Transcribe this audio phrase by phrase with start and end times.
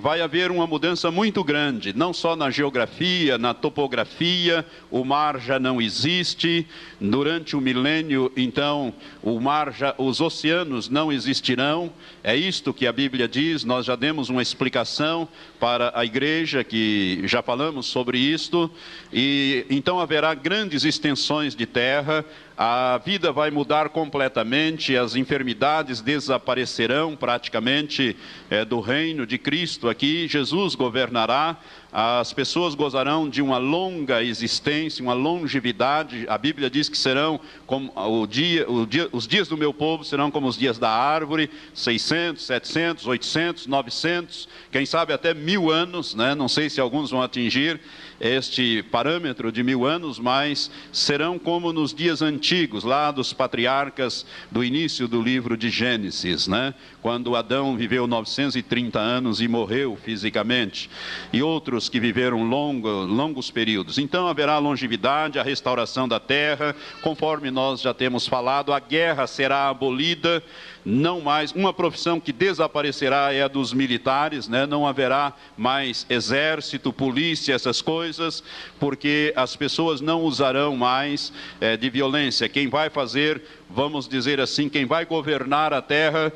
[0.00, 5.58] vai haver uma mudança muito grande, não só na geografia, na topografia, o mar já
[5.58, 6.66] não existe.
[6.98, 8.92] Durante o milênio, então,
[9.22, 11.92] o mar já, os oceanos não existirão.
[12.24, 13.62] É isto que a Bíblia diz.
[13.62, 15.28] Nós já demos uma explicação
[15.58, 18.70] para a igreja que já falamos sobre isto.
[19.12, 22.24] E então haverá grandes extensões de terra
[22.62, 28.14] a vida vai mudar completamente, as enfermidades desaparecerão praticamente
[28.50, 31.56] é, do reino de Cristo aqui, Jesus governará,
[31.90, 36.26] as pessoas gozarão de uma longa existência, uma longevidade.
[36.28, 40.04] A Bíblia diz que serão como o dia, o dia, os dias do meu povo
[40.04, 46.14] serão como os dias da árvore, 600, 700, 800, 900, quem sabe até mil anos,
[46.14, 46.34] né?
[46.34, 47.80] não sei se alguns vão atingir
[48.20, 54.62] este parâmetro de mil anos, mas serão como nos dias antigos, lá dos patriarcas do
[54.62, 56.74] início do livro de Gênesis, né?
[57.00, 60.90] quando Adão viveu 930 anos e morreu fisicamente,
[61.32, 63.98] e outros que viveram longo, longos períodos.
[63.98, 69.68] Então haverá longevidade, a restauração da terra, conforme nós já temos falado, a guerra será
[69.68, 70.42] abolida
[70.84, 74.66] não mais, uma profissão que desaparecerá é a dos militares, né?
[74.66, 78.42] não haverá mais exército, polícia, essas coisas,
[78.78, 82.48] porque as pessoas não usarão mais é, de violência.
[82.48, 86.32] Quem vai fazer, vamos dizer assim, quem vai governar a terra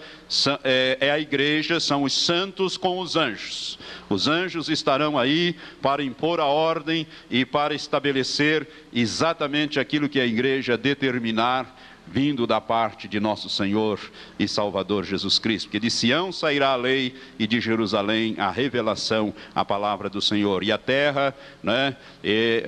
[0.63, 3.79] é, é a igreja, são os santos com os anjos.
[4.09, 10.27] Os anjos estarão aí para impor a ordem e para estabelecer exatamente aquilo que a
[10.27, 11.75] igreja determinar
[12.07, 13.99] vindo da parte de nosso Senhor
[14.39, 15.67] e Salvador Jesus Cristo.
[15.67, 20.63] Porque de Sião sairá a lei e de Jerusalém a revelação, a palavra do Senhor.
[20.63, 21.97] E a terra né,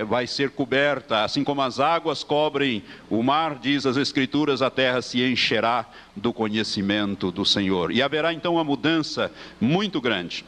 [0.07, 5.01] vai ser coberta, assim como as águas cobrem o mar, diz as Escrituras, a terra
[5.01, 7.91] se encherá do conhecimento do Senhor.
[7.91, 9.31] E haverá então uma mudança
[9.61, 10.43] muito grande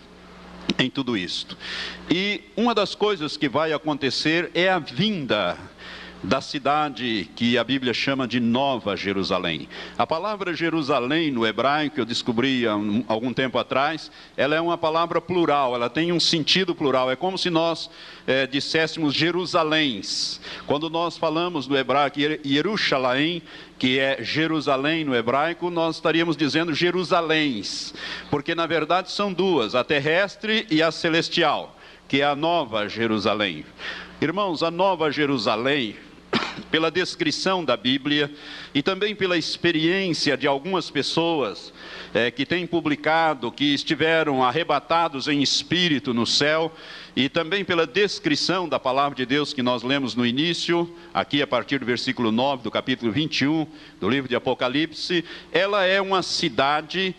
[0.78, 1.58] em tudo isto.
[2.10, 5.58] E uma das coisas que vai acontecer é a vinda
[6.22, 9.70] da cidade que a Bíblia chama de Nova Jerusalém.
[9.98, 12.74] A palavra Jerusalém no hebraico, eu descobri há
[13.08, 17.10] algum tempo atrás, ela é uma palavra plural, ela tem um sentido plural.
[17.10, 17.90] É como se nós
[18.28, 20.42] é, disséssemos Jerusaléns.
[20.68, 23.42] Quando nós falamos no hebraico Jerusalém,
[23.78, 27.94] que é Jerusalém no hebraico, nós estaríamos dizendo Jerusaléns,
[28.30, 31.78] porque na verdade são duas, a terrestre e a celestial,
[32.08, 33.64] que é a Nova Jerusalém.
[34.22, 35.96] Irmãos, a Nova Jerusalém
[36.72, 38.32] pela descrição da Bíblia
[38.74, 41.74] e também pela experiência de algumas pessoas
[42.14, 46.72] é, que têm publicado, que estiveram arrebatados em espírito no céu,
[47.16, 51.48] e também pela descrição da palavra de Deus que nós lemos no início, aqui a
[51.48, 53.68] partir do versículo 9 do capítulo 21
[54.00, 57.16] do livro de Apocalipse, ela é uma cidade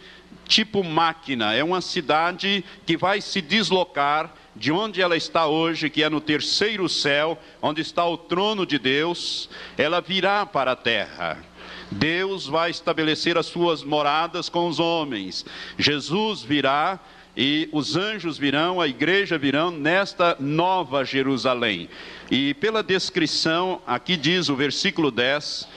[0.46, 6.02] tipo máquina, é uma cidade que vai se deslocar de onde ela está hoje, que
[6.02, 11.38] é no terceiro céu, onde está o trono de Deus, ela virá para a terra.
[11.90, 15.44] Deus vai estabelecer as suas moradas com os homens.
[15.78, 17.00] Jesus virá
[17.36, 21.88] e os anjos virão, a igreja virão nesta nova Jerusalém.
[22.30, 25.68] E pela descrição, aqui diz o versículo 10,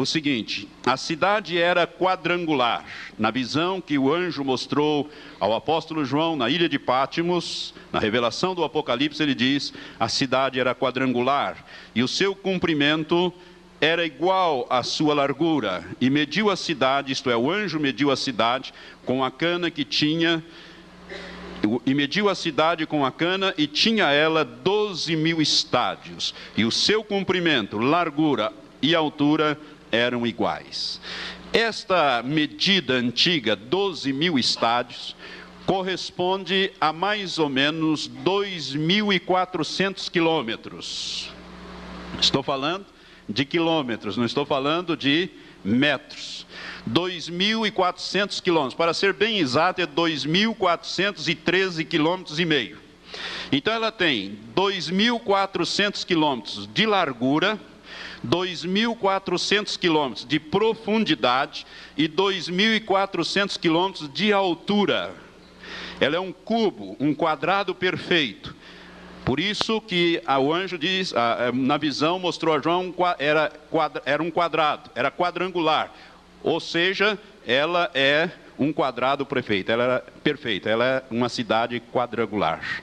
[0.00, 2.84] o seguinte: a cidade era quadrangular.
[3.18, 8.54] Na visão que o anjo mostrou ao apóstolo João na ilha de Pátimos, na revelação
[8.54, 11.64] do Apocalipse, ele diz: a cidade era quadrangular
[11.94, 13.32] e o seu comprimento
[13.80, 15.84] era igual à sua largura.
[16.00, 18.72] E mediu a cidade, isto é, o anjo mediu a cidade
[19.04, 20.42] com a cana que tinha.
[21.86, 26.34] E mediu a cidade com a cana e tinha ela doze mil estádios.
[26.56, 29.58] E o seu comprimento, largura e altura
[29.92, 31.00] eram iguais.
[31.52, 35.14] Esta medida antiga, 12 mil estádios,
[35.66, 41.30] corresponde a mais ou menos 2.400 quilômetros.
[42.20, 42.86] Estou falando
[43.28, 45.30] de quilômetros, não estou falando de
[45.64, 46.44] metros.
[46.90, 52.78] 2.400 quilômetros, para ser bem exato, é 2.413 quilômetros e meio.
[53.50, 57.60] Então ela tem 2.400 quilômetros de largura,
[58.26, 61.66] 2.400 quilômetros de profundidade
[61.96, 65.14] e 2.400 quilômetros de altura.
[66.00, 68.54] Ela é um cubo, um quadrado perfeito.
[69.24, 71.14] Por isso que o anjo diz,
[71.54, 73.52] na visão mostrou a João, era,
[74.04, 75.92] era um quadrado, era quadrangular.
[76.42, 77.16] Ou seja,
[77.46, 82.82] ela é um quadrado perfeito, ela era perfeita, ela é uma cidade quadrangular,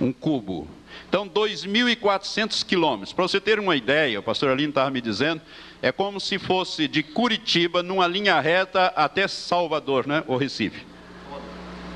[0.00, 0.68] um cubo.
[1.10, 3.12] Então, 2.400 quilômetros.
[3.12, 5.42] Para você ter uma ideia, o pastor Aline estava me dizendo,
[5.82, 10.22] é como se fosse de Curitiba, numa linha reta até Salvador, né?
[10.28, 10.86] Ou Recife.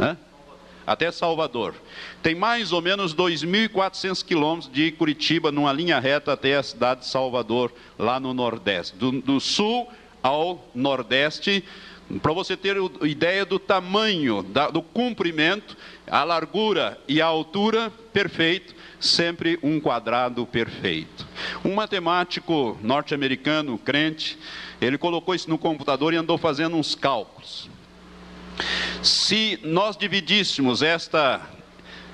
[0.01, 0.19] Hã?
[0.85, 1.75] até Salvador.
[2.23, 7.07] Tem mais ou menos 2.400 quilômetros de Curitiba, numa linha reta até a cidade de
[7.07, 8.97] Salvador, lá no Nordeste.
[8.97, 9.89] Do, do sul
[10.21, 11.65] ao Nordeste,
[12.21, 15.77] para você ter ideia do tamanho, do comprimento,
[16.07, 21.27] a largura e a altura, perfeito, sempre um quadrado perfeito.
[21.65, 24.39] Um matemático norte-americano, crente,
[24.81, 27.69] ele colocou isso no computador e andou fazendo uns cálculos.
[29.03, 31.41] Se nós dividíssemos esta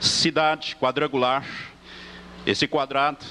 [0.01, 1.47] cidade quadrangular,
[2.47, 3.25] esse quadrado,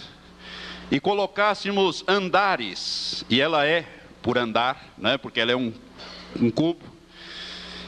[0.92, 3.86] e colocássemos andares, e ela é
[4.22, 5.74] por andar, né, porque ela é um,
[6.40, 6.84] um cubo,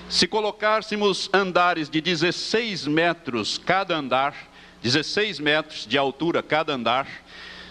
[0.09, 4.35] se colocássemos andares de 16 metros cada andar,
[4.81, 7.07] 16 metros de altura cada andar,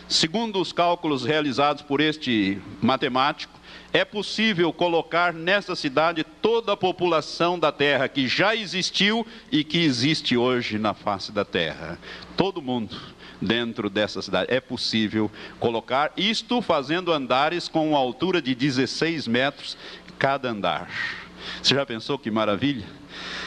[0.09, 3.59] segundo os cálculos realizados por este matemático,
[3.93, 9.79] é possível colocar nessa cidade toda a população da terra que já existiu e que
[9.79, 11.99] existe hoje na face da terra.
[12.37, 12.97] Todo mundo
[13.41, 14.53] dentro dessa cidade.
[14.53, 19.77] É possível colocar isto fazendo andares com uma altura de 16 metros
[20.19, 20.91] cada andar.
[21.63, 22.85] Você já pensou que maravilha?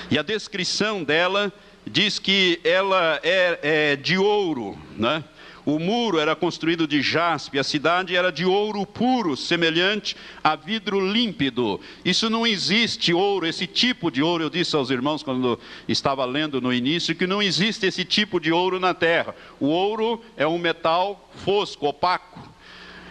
[0.10, 1.54] E a descrição dela
[1.86, 5.24] diz que ela é, é de ouro, né?
[5.66, 10.14] O muro era construído de jaspe, a cidade era de ouro puro, semelhante
[10.44, 11.80] a vidro límpido.
[12.04, 14.44] Isso não existe ouro, esse tipo de ouro.
[14.44, 15.58] Eu disse aos irmãos quando
[15.88, 19.34] estava lendo no início que não existe esse tipo de ouro na terra.
[19.58, 22.52] O ouro é um metal fosco, opaco.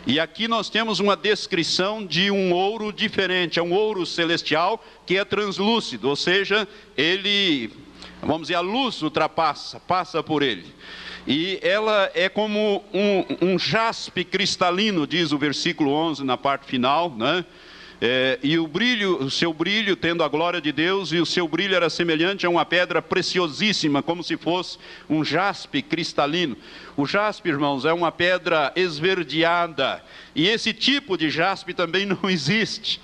[0.06, 5.16] E aqui nós temos uma descrição de um ouro diferente, é um ouro celestial que
[5.16, 6.66] é translúcido, ou seja,
[6.96, 7.70] ele,
[8.20, 10.72] vamos dizer, a luz ultrapassa, passa por ele
[11.26, 17.10] e ela é como um, um jaspe cristalino, diz o versículo 11 na parte final,
[17.10, 17.44] né?
[18.04, 21.46] É, e o brilho, o seu brilho, tendo a glória de Deus, e o seu
[21.46, 24.76] brilho era semelhante a uma pedra preciosíssima, como se fosse
[25.08, 26.56] um jaspe cristalino.
[26.96, 30.02] O jaspe, irmãos, é uma pedra esverdeada,
[30.34, 33.00] e esse tipo de jaspe também não existe.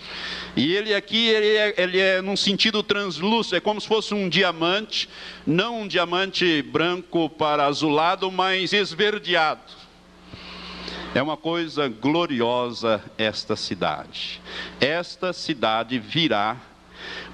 [0.56, 4.28] E ele aqui, ele é, ele é num sentido translúcido, é como se fosse um
[4.28, 5.08] diamante,
[5.46, 9.77] não um diamante branco para azulado, mas esverdeado.
[11.14, 14.40] É uma coisa gloriosa esta cidade.
[14.78, 16.58] Esta cidade virá,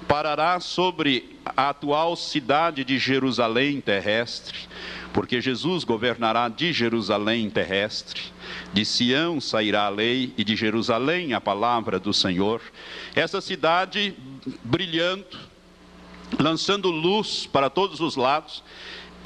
[0.07, 4.57] parará sobre a atual cidade de Jerusalém terrestre,
[5.13, 8.21] porque Jesus governará de Jerusalém terrestre.
[8.71, 12.61] De Sião sairá a lei e de Jerusalém a palavra do Senhor.
[13.13, 14.15] Essa cidade
[14.63, 15.37] brilhando,
[16.39, 18.63] lançando luz para todos os lados,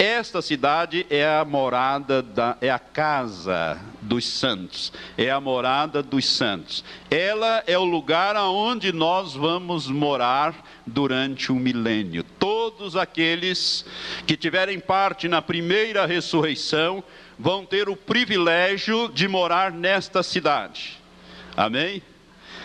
[0.02, 6.24] esta cidade é a morada, da, é a casa dos santos, é a morada dos
[6.24, 6.82] santos.
[7.10, 10.54] Ela é o lugar aonde nós vamos morar
[10.86, 12.24] durante o milênio.
[12.38, 13.84] Todos aqueles
[14.26, 17.04] que tiverem parte na primeira ressurreição
[17.38, 20.98] vão ter o privilégio de morar nesta cidade.
[21.54, 22.02] Amém?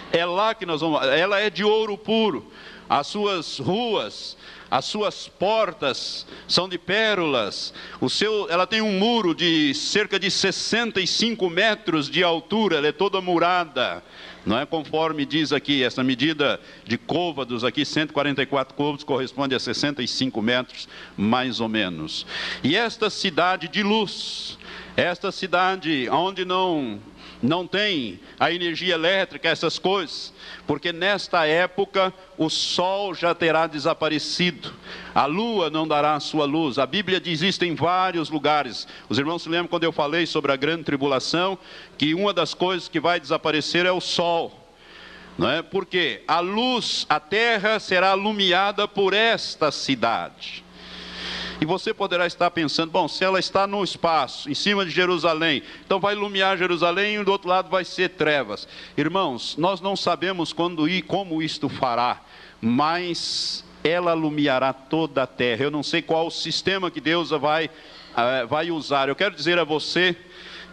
[0.09, 1.05] É lá que nós vamos.
[1.07, 2.49] Ela é de ouro puro.
[2.89, 4.37] As suas ruas
[4.69, 10.29] as suas portas são de pérolas, o seu, ela tem um muro de cerca de
[10.29, 14.03] 65 metros de altura, ela é toda murada,
[14.45, 20.41] não é conforme diz aqui, essa medida de côvados aqui, 144 côvados corresponde a 65
[20.41, 22.25] metros, mais ou menos.
[22.63, 24.57] E esta cidade de luz,
[24.95, 26.99] esta cidade onde não
[27.45, 30.33] não tem a energia elétrica, essas coisas,
[30.65, 34.73] porque nesta época o sol já terá desaparecido,
[35.13, 36.77] a lua não dará a sua luz.
[36.77, 38.87] A Bíblia diz isso em vários lugares.
[39.07, 41.57] Os irmãos se lembram quando eu falei sobre a grande tribulação,
[41.97, 44.61] que uma das coisas que vai desaparecer é o sol.
[45.37, 45.61] Não é?
[45.61, 50.64] Porque a luz, a terra será alumiada por esta cidade.
[51.59, 55.63] E você poderá estar pensando, bom, se ela está no espaço, em cima de Jerusalém,
[55.85, 58.67] então vai iluminar Jerusalém e do outro lado vai ser trevas.
[58.97, 62.21] Irmãos, nós não sabemos quando e como isto fará,
[62.61, 65.63] mas ela iluminará toda a terra.
[65.63, 69.07] Eu não sei qual o sistema que Deus vai, uh, vai usar.
[69.07, 70.15] Eu quero dizer a você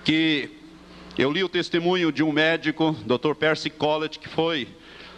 [0.05, 0.51] que
[1.17, 3.35] eu li o testemunho de um médico, Dr.
[3.35, 4.67] Percy Collett, que foi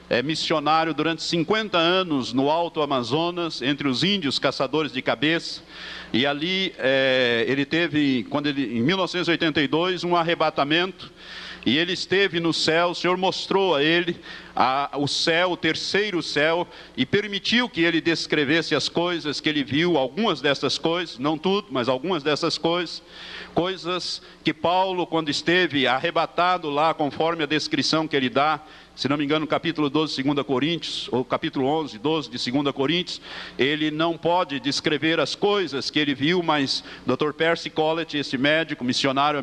[0.08, 5.62] é, missionário durante 50 anos no Alto Amazonas, entre os índios caçadores de cabeça.
[6.12, 11.10] E ali é, ele teve, quando ele, em 1982, um arrebatamento.
[11.66, 14.20] E ele esteve no céu, o Senhor mostrou a ele
[14.54, 19.64] a, o céu, o terceiro céu, e permitiu que ele descrevesse as coisas que ele
[19.64, 23.02] viu, algumas dessas coisas, não tudo, mas algumas dessas coisas,
[23.54, 28.60] coisas que Paulo, quando esteve arrebatado lá, conforme a descrição que ele dá,
[28.96, 32.50] se não me engano, no capítulo 12 de 2 Coríntios, ou capítulo 11, 12 de
[32.50, 33.20] 2 Coríntios,
[33.58, 37.32] ele não pode descrever as coisas que ele viu, mas Dr.
[37.32, 39.42] Percy Collett, esse médico, missionário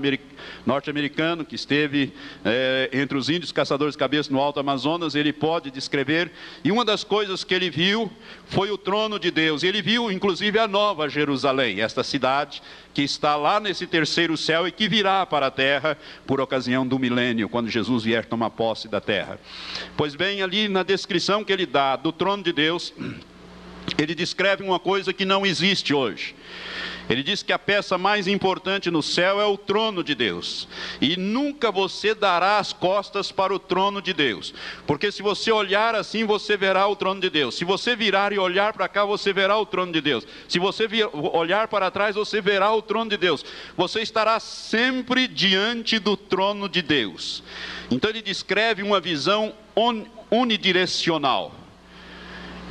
[0.66, 2.14] norte-americano, que esteve
[2.46, 6.32] é, entre os índios caçadores de cabeça no Alto Amazonas, ele pode descrever,
[6.64, 8.10] e uma das coisas que ele viu
[8.46, 12.62] foi o trono de Deus, ele viu inclusive a nova Jerusalém, esta cidade
[12.94, 17.00] que está lá nesse terceiro céu e que virá para a terra por ocasião do
[17.00, 19.40] milênio, quando Jesus vier tomar posse da terra.
[19.96, 22.94] Pois bem, ali na descrição que ele dá do trono de Deus,
[23.98, 26.36] ele descreve uma coisa que não existe hoje.
[27.10, 30.68] Ele diz que a peça mais importante no céu é o trono de Deus.
[31.02, 34.54] E nunca você dará as costas para o trono de Deus.
[34.88, 37.56] Porque se você olhar assim, você verá o trono de Deus.
[37.56, 40.26] Se você virar e olhar para cá, você verá o trono de Deus.
[40.48, 43.44] Se você vir, olhar para trás, você verá o trono de Deus.
[43.76, 47.44] Você estará sempre diante do trono de Deus.
[47.90, 49.54] Então ele descreve uma visão
[50.30, 51.61] unidirecional.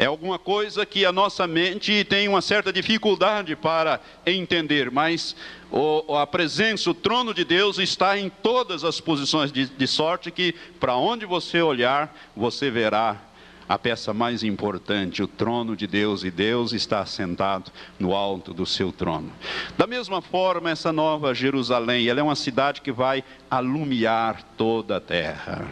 [0.01, 5.37] É alguma coisa que a nossa mente tem uma certa dificuldade para entender, mas
[5.71, 10.31] o, a presença, o trono de Deus está em todas as posições, de, de sorte
[10.31, 13.21] que para onde você olhar, você verá
[13.69, 18.65] a peça mais importante, o trono de Deus, e Deus está sentado no alto do
[18.65, 19.31] seu trono.
[19.77, 25.01] Da mesma forma, essa nova Jerusalém, ela é uma cidade que vai alumiar toda a
[25.01, 25.69] terra.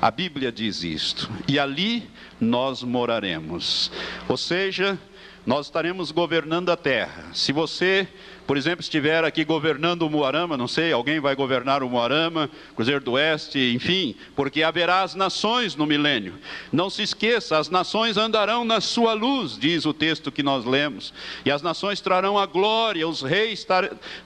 [0.00, 3.90] A Bíblia diz isto, e ali nós moraremos.
[4.28, 4.98] Ou seja,
[5.46, 7.26] nós estaremos governando a terra.
[7.32, 8.08] Se você
[8.46, 13.02] por exemplo, estiver aqui governando o Moarama, não sei, alguém vai governar o Moarama, Cruzeiro
[13.02, 16.34] do Oeste, enfim, porque haverá as nações no milênio.
[16.72, 21.12] Não se esqueça, as nações andarão na sua luz, diz o texto que nós lemos,
[21.44, 23.66] e as nações trarão a glória, os reis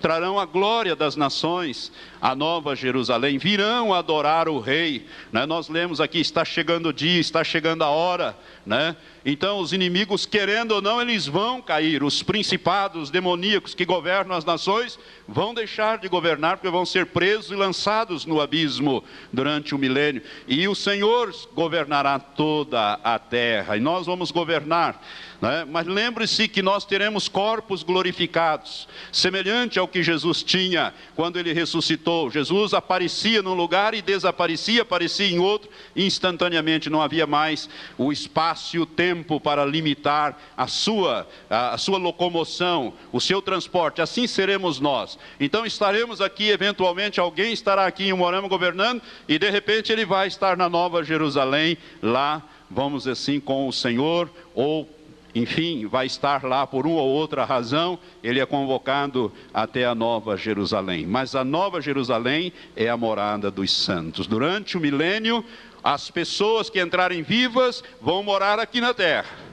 [0.01, 5.07] trarão a glória das nações, a nova Jerusalém, virão adorar o rei.
[5.33, 5.47] Né?
[5.47, 8.37] Nós lemos aqui: está chegando o dia, está chegando a hora.
[8.67, 8.95] Né?
[9.25, 12.03] Então, os inimigos, querendo ou não, eles vão cair.
[12.03, 17.51] Os principados demoníacos que governam as nações vão deixar de governar, porque vão ser presos
[17.51, 20.23] e lançados no abismo durante o milênio.
[20.47, 25.01] E o Senhor governará toda a terra, e nós vamos governar.
[25.41, 25.67] Né?
[25.69, 32.31] Mas lembre-se que nós teremos corpos glorificados, semelhante ao que Jesus tinha quando ele ressuscitou.
[32.31, 38.77] Jesus aparecia num lugar e desaparecia, aparecia em outro, instantaneamente não havia mais o espaço
[38.77, 44.03] e o tempo para limitar a sua, a, sua locomoção, o seu transporte.
[44.03, 45.19] Assim seremos nós.
[45.39, 50.29] Então estaremos aqui, eventualmente alguém estará aqui em Morama governando e de repente ele vai
[50.29, 55.00] estar na Nova Jerusalém, lá, vamos assim, com o Senhor ou
[55.35, 60.37] enfim, vai estar lá por uma ou outra razão, ele é convocado até a Nova
[60.37, 61.07] Jerusalém.
[61.07, 64.27] Mas a Nova Jerusalém é a morada dos santos.
[64.27, 65.45] Durante o milênio,
[65.83, 69.51] as pessoas que entrarem vivas vão morar aqui na terra.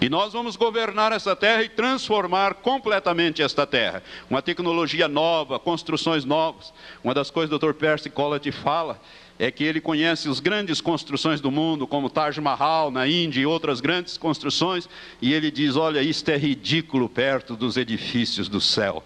[0.00, 4.02] E nós vamos governar essa terra e transformar completamente esta terra.
[4.28, 6.74] Uma tecnologia nova, construções novas.
[7.02, 7.74] Uma das coisas que o Dr.
[7.78, 9.00] Percy Collett fala
[9.38, 13.46] é que ele conhece as grandes construções do mundo, como Taj Mahal na Índia e
[13.46, 14.88] outras grandes construções,
[15.20, 19.02] e ele diz: Olha, isto é ridículo perto dos edifícios do céu.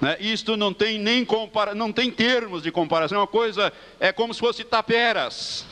[0.00, 0.16] Né?
[0.20, 4.32] Isto não tem nem compara não tem termos de comparação, é uma coisa, é como
[4.32, 5.66] se fosse taperas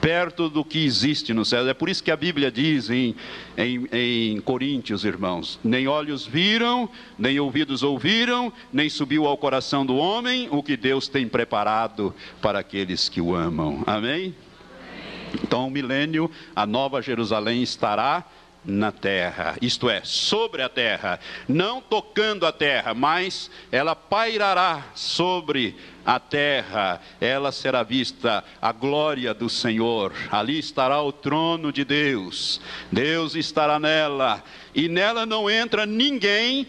[0.00, 1.68] perto do que existe no céu.
[1.68, 3.14] É por isso que a Bíblia diz em,
[3.56, 6.88] em, em, Coríntios, irmãos: nem olhos viram,
[7.18, 12.58] nem ouvidos ouviram, nem subiu ao coração do homem o que Deus tem preparado para
[12.58, 13.82] aqueles que o amam.
[13.86, 14.34] Amém?
[15.42, 18.24] Então, o milênio, a nova Jerusalém estará
[18.64, 25.76] na terra, isto é, sobre a terra, não tocando a terra, mas ela pairará sobre
[26.04, 32.60] a terra, ela será vista a glória do Senhor, ali estará o trono de Deus,
[32.90, 34.42] Deus estará nela,
[34.74, 36.66] e nela não entra ninguém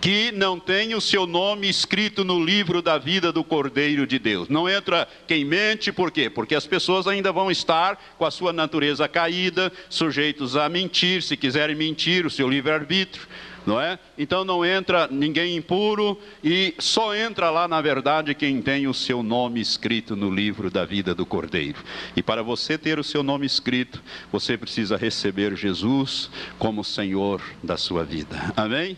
[0.00, 4.48] que não tenha o seu nome escrito no livro da vida do Cordeiro de Deus.
[4.48, 6.30] Não entra quem mente, por quê?
[6.30, 11.36] Porque as pessoas ainda vão estar com a sua natureza caída, sujeitos a mentir, se
[11.36, 13.26] quiserem mentir, o seu livre-arbítrio,
[13.66, 13.98] não é?
[14.16, 19.22] Então não entra ninguém impuro e só entra lá, na verdade, quem tem o seu
[19.22, 21.78] nome escrito no livro da vida do Cordeiro.
[22.14, 24.00] E para você ter o seu nome escrito,
[24.30, 28.52] você precisa receber Jesus como Senhor da sua vida.
[28.56, 28.96] Amém?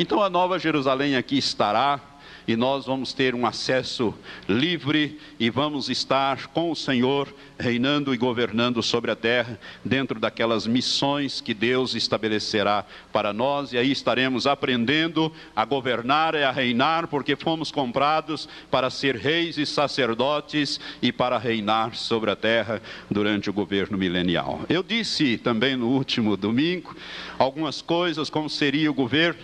[0.00, 2.00] Então a nova Jerusalém aqui estará,
[2.48, 4.14] e nós vamos ter um acesso
[4.48, 7.28] livre e vamos estar com o Senhor
[7.60, 13.78] reinando e governando sobre a terra, dentro daquelas missões que Deus estabelecerá para nós, e
[13.78, 19.66] aí estaremos aprendendo a governar e a reinar, porque fomos comprados para ser reis e
[19.66, 24.60] sacerdotes e para reinar sobre a terra durante o governo milenial.
[24.68, 26.96] Eu disse também no último domingo
[27.38, 29.40] algumas coisas, como seria o governo,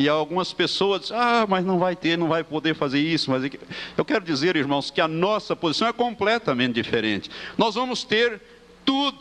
[0.00, 3.30] e algumas pessoas, ah, mas não vai ter, não vai poder fazer isso.
[3.30, 3.50] Mas
[3.98, 7.30] eu quero dizer, irmãos, que a nossa posição é completamente diferente.
[7.60, 8.40] Nós vamos ter
[8.86, 9.18] tudo.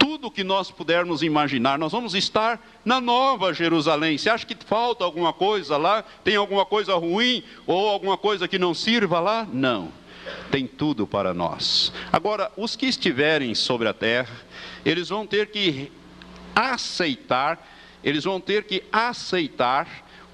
[0.00, 4.18] Tudo que nós pudermos imaginar, nós vamos estar na nova Jerusalém.
[4.18, 6.02] Você acha que falta alguma coisa lá?
[6.24, 9.46] Tem alguma coisa ruim ou alguma coisa que não sirva lá?
[9.52, 9.92] Não.
[10.50, 11.92] Tem tudo para nós.
[12.12, 14.34] Agora, os que estiverem sobre a terra,
[14.84, 15.92] eles vão ter que
[16.52, 17.64] aceitar,
[18.02, 19.86] eles vão ter que aceitar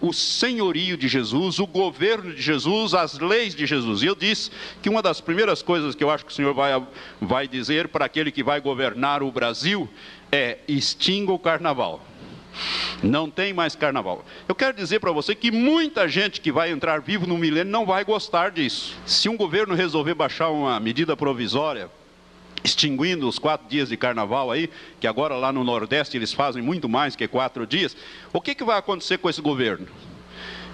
[0.03, 4.03] o senhorio de Jesus, o governo de Jesus, as leis de Jesus.
[4.03, 4.51] E eu disse
[4.83, 6.71] que uma das primeiras coisas que eu acho que o Senhor vai,
[7.21, 9.89] vai dizer para aquele que vai governar o Brasil
[10.31, 12.05] é: extinga o carnaval.
[13.03, 14.25] Não tem mais carnaval.
[14.47, 17.87] Eu quero dizer para você que muita gente que vai entrar vivo no milênio não
[17.87, 18.95] vai gostar disso.
[19.07, 21.89] Se um governo resolver baixar uma medida provisória,
[22.65, 26.89] extinguindo os quatro dias de carnaval aí, que agora lá no Nordeste eles fazem muito
[26.89, 27.97] mais que quatro dias,
[28.33, 29.87] o que, que vai acontecer com esse governo?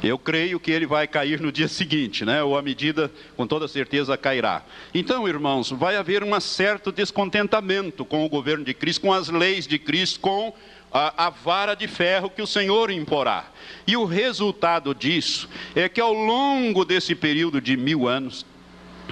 [0.03, 2.43] Eu creio que ele vai cair no dia seguinte, né?
[2.43, 4.63] ou a medida com toda certeza cairá.
[4.95, 9.67] Então, irmãos, vai haver um certo descontentamento com o governo de Cristo, com as leis
[9.67, 10.55] de Cristo, com
[10.93, 13.47] a, a, vara de ferro que o Senhor imporá.
[13.87, 18.47] E o resultado disso é que ao longo desse período de mil anos,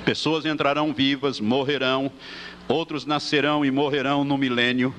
[0.05, 2.11] pessoas entrarão vivas, morrerão,
[2.69, 4.95] outros nascerão e morrerão no milênio,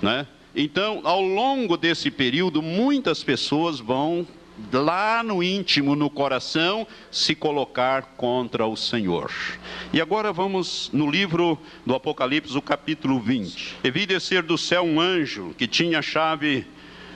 [0.00, 0.26] né?
[0.54, 4.26] Então, ao longo desse período, muitas pessoas vão
[4.70, 9.32] lá no íntimo, no coração, se colocar contra o Senhor.
[9.92, 13.76] E agora vamos no livro do Apocalipse, o capítulo 20.
[13.82, 16.66] E vi descer do céu um anjo que tinha a chave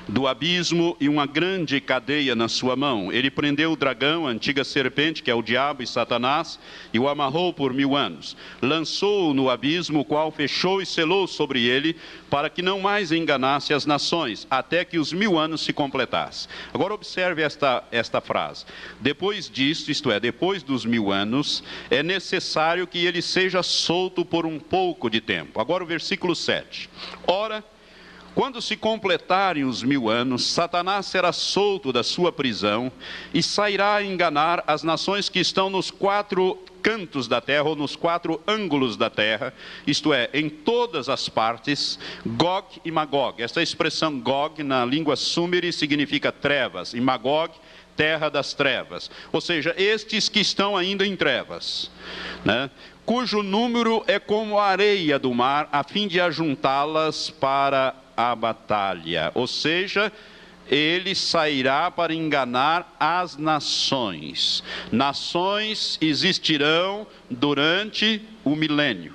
[0.08, 3.12] do abismo e uma grande cadeia na sua mão.
[3.12, 6.58] Ele prendeu o dragão, a antiga serpente, que é o diabo e Satanás,
[6.92, 8.36] e o amarrou por mil anos.
[8.62, 11.96] Lançou-o no abismo, o qual fechou e selou sobre ele,
[12.30, 16.48] para que não mais enganasse as nações, até que os mil anos se completassem.
[16.72, 18.64] Agora observe esta, esta frase.
[19.00, 24.46] Depois disto, isto é, depois dos mil anos, é necessário que ele seja solto por
[24.46, 25.60] um pouco de tempo.
[25.60, 26.88] Agora o versículo 7.
[27.26, 27.64] Ora,
[28.37, 32.92] quando se completarem os mil anos, Satanás será solto da sua prisão
[33.33, 37.96] e sairá a enganar as nações que estão nos quatro cantos da terra ou nos
[37.96, 39.55] quatro ângulos da terra,
[39.87, 43.42] isto é, em todas as partes, Gog e Magog.
[43.42, 47.55] Esta expressão Gog na língua sumeri significa trevas e Magog
[47.96, 49.11] terra das trevas.
[49.33, 51.90] Ou seja, estes que estão ainda em trevas,
[52.44, 52.68] né?
[53.07, 59.31] cujo número é como a areia do mar, a fim de ajuntá-las para a batalha.
[59.35, 60.12] Ou seja,
[60.70, 64.62] ele sairá para enganar as nações.
[64.90, 69.14] Nações existirão durante o milênio.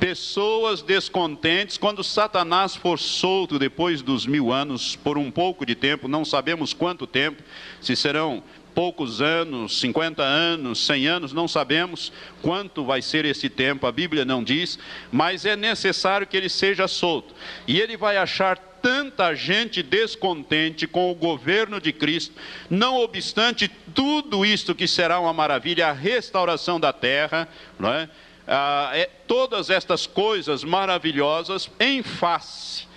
[0.00, 6.08] Pessoas descontentes, quando Satanás for solto depois dos mil anos, por um pouco de tempo,
[6.08, 7.40] não sabemos quanto tempo,
[7.80, 8.42] se serão
[8.74, 14.24] poucos anos, 50 anos, 100 anos, não sabemos quanto vai ser esse tempo, a Bíblia
[14.24, 14.78] não diz,
[15.10, 17.34] mas é necessário que ele seja solto.
[17.66, 22.34] E ele vai achar tanta gente descontente com o governo de Cristo,
[22.68, 28.08] não obstante tudo isto que será uma maravilha, a restauração da terra, não é?
[28.46, 32.88] Ah, é, todas estas coisas maravilhosas em face,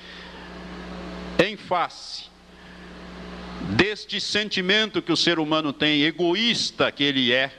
[1.38, 2.25] em face
[3.70, 7.52] deste sentimento que o ser humano tem, egoísta que ele é,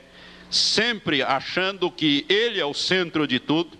[0.49, 3.77] sempre achando que ele é o centro de tudo,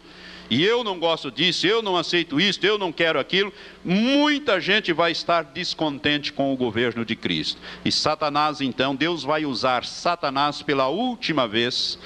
[0.49, 3.51] e eu não gosto disso, eu não aceito isso, eu não quero aquilo,
[3.83, 7.59] muita gente vai estar descontente com o governo de Cristo.
[7.83, 11.99] E Satanás, então, Deus vai usar Satanás pela última vez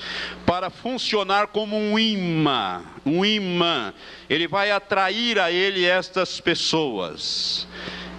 [0.43, 3.93] para funcionar como um imã, um imã.
[4.27, 7.67] Ele vai atrair a ele estas pessoas.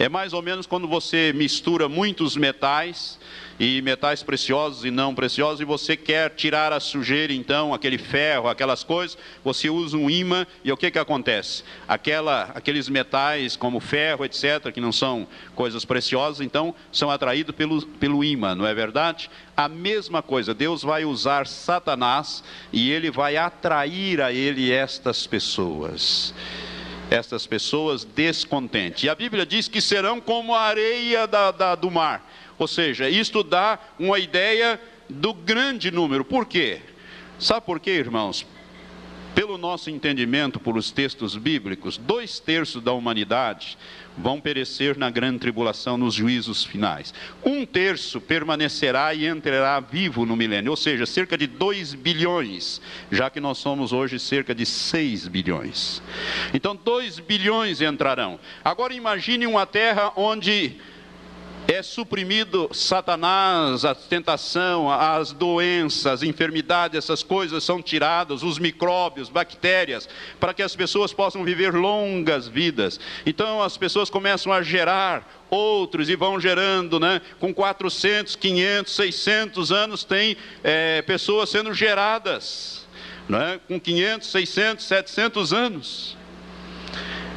[0.03, 3.21] É mais ou menos quando você mistura muitos metais
[3.61, 8.49] e metais preciosos e não preciosos e você quer tirar a sujeira, então, aquele ferro,
[8.49, 11.63] aquelas coisas, você usa um imã e o que que acontece?
[11.87, 17.87] Aquela, aqueles metais como ferro, etc., que não são coisas preciosas, então, são atraídos pelo,
[17.87, 19.31] pelo imã, não é verdade?
[19.57, 26.35] A mesma coisa, Deus vai usar Satanás e ele vai atrair a ele estas pessoas
[27.13, 29.05] estas pessoas descontentes.
[29.05, 32.27] E a Bíblia diz que serão como a areia da, da, do mar.
[32.59, 36.25] Ou seja, isto dá uma ideia do grande número.
[36.25, 36.81] Por quê?
[37.39, 38.47] Sabe por quê, irmãos?
[39.35, 43.79] Pelo nosso entendimento, por os textos bíblicos, dois terços da humanidade
[44.17, 47.15] vão perecer na grande tribulação nos juízos finais.
[47.43, 53.31] Um terço permanecerá e entrará vivo no milênio, ou seja, cerca de 2 bilhões, já
[53.31, 56.03] que nós somos hoje cerca de 6 bilhões.
[56.53, 58.39] Então, 2 bilhões entrarão.
[58.63, 60.77] Agora imagine uma terra onde
[61.69, 69.29] é suprimido Satanás, a tentação, as doenças, as enfermidades, essas coisas são tiradas, os micróbios,
[69.29, 70.09] bactérias,
[70.41, 72.99] para que as pessoas possam viver longas vidas.
[73.25, 77.21] Então as pessoas começam a gerar outros e vão gerando, né?
[77.39, 82.87] Com 400, 500, 600 anos tem é, pessoas sendo geradas,
[83.29, 83.61] né?
[83.69, 86.22] Com 500, 600, 700 anos.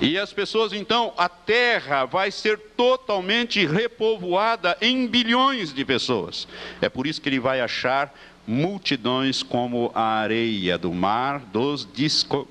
[0.02, 6.48] E as pessoas então, a terra vai ser totalmente repovoada em bilhões de pessoas.
[6.82, 8.14] É por isso que ele vai achar
[8.46, 12.48] multidões como a areia do mar dos, disco,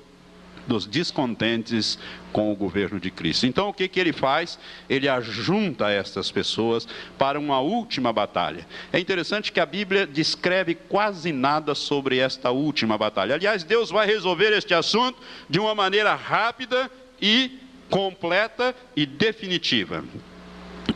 [0.67, 1.99] dos descontentes
[2.33, 3.45] com o governo de Cristo.
[3.45, 4.59] Então o que, que ele faz?
[4.89, 8.67] Ele ajunta estas pessoas para uma última batalha.
[8.91, 13.35] É interessante que a Bíblia descreve quase nada sobre esta última batalha.
[13.35, 20.03] Aliás, Deus vai resolver este assunto de uma maneira rápida e completa e definitiva.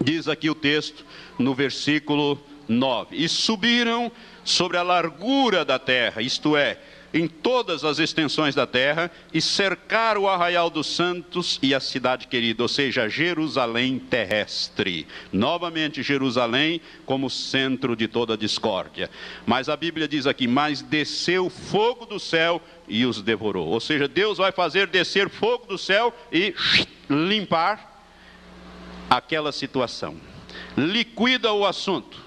[0.04, 1.06] Diz aqui o texto
[1.38, 4.12] no versículo 9: E subiram
[4.44, 6.80] sobre a largura da terra, isto é,
[7.14, 12.28] em todas as extensões da terra e cercar o arraial dos santos e a cidade
[12.28, 15.08] querida, ou seja, Jerusalém terrestre.
[15.32, 19.10] Novamente, Jerusalém como centro de toda discórdia.
[19.46, 23.68] Mas a Bíblia diz aqui: Mas desceu fogo do céu e os devorou.
[23.68, 26.54] Ou seja, Deus vai fazer descer fogo do céu e
[27.10, 28.04] limpar
[29.10, 30.18] aquela situação.
[30.78, 32.20] Liquida o assunto.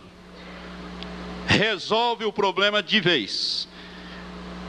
[1.46, 3.68] Resolve o problema de vez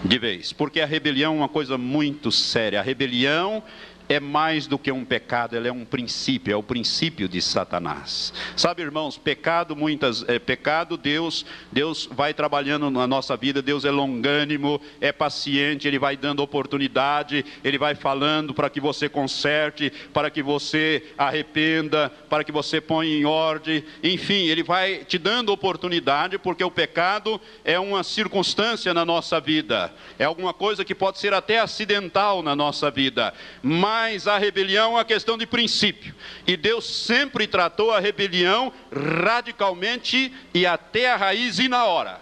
[0.03, 2.79] de vez, porque a rebelião é uma coisa muito séria.
[2.79, 3.63] A rebelião
[4.09, 8.33] é mais do que um pecado, ela é um princípio, é o princípio de Satanás.
[8.55, 13.91] Sabe, irmãos, pecado muitas é pecado, Deus, Deus vai trabalhando na nossa vida, Deus é
[13.91, 20.29] longânimo, é paciente, ele vai dando oportunidade, ele vai falando para que você conserte, para
[20.29, 26.37] que você arrependa, para que você ponha em ordem, enfim, ele vai te dando oportunidade,
[26.37, 31.33] porque o pecado é uma circunstância na nossa vida, é alguma coisa que pode ser
[31.33, 36.13] até acidental na nossa vida, mas mas a rebelião é uma questão de princípio.
[36.45, 42.19] E Deus sempre tratou a rebelião radicalmente e até a raiz e na hora.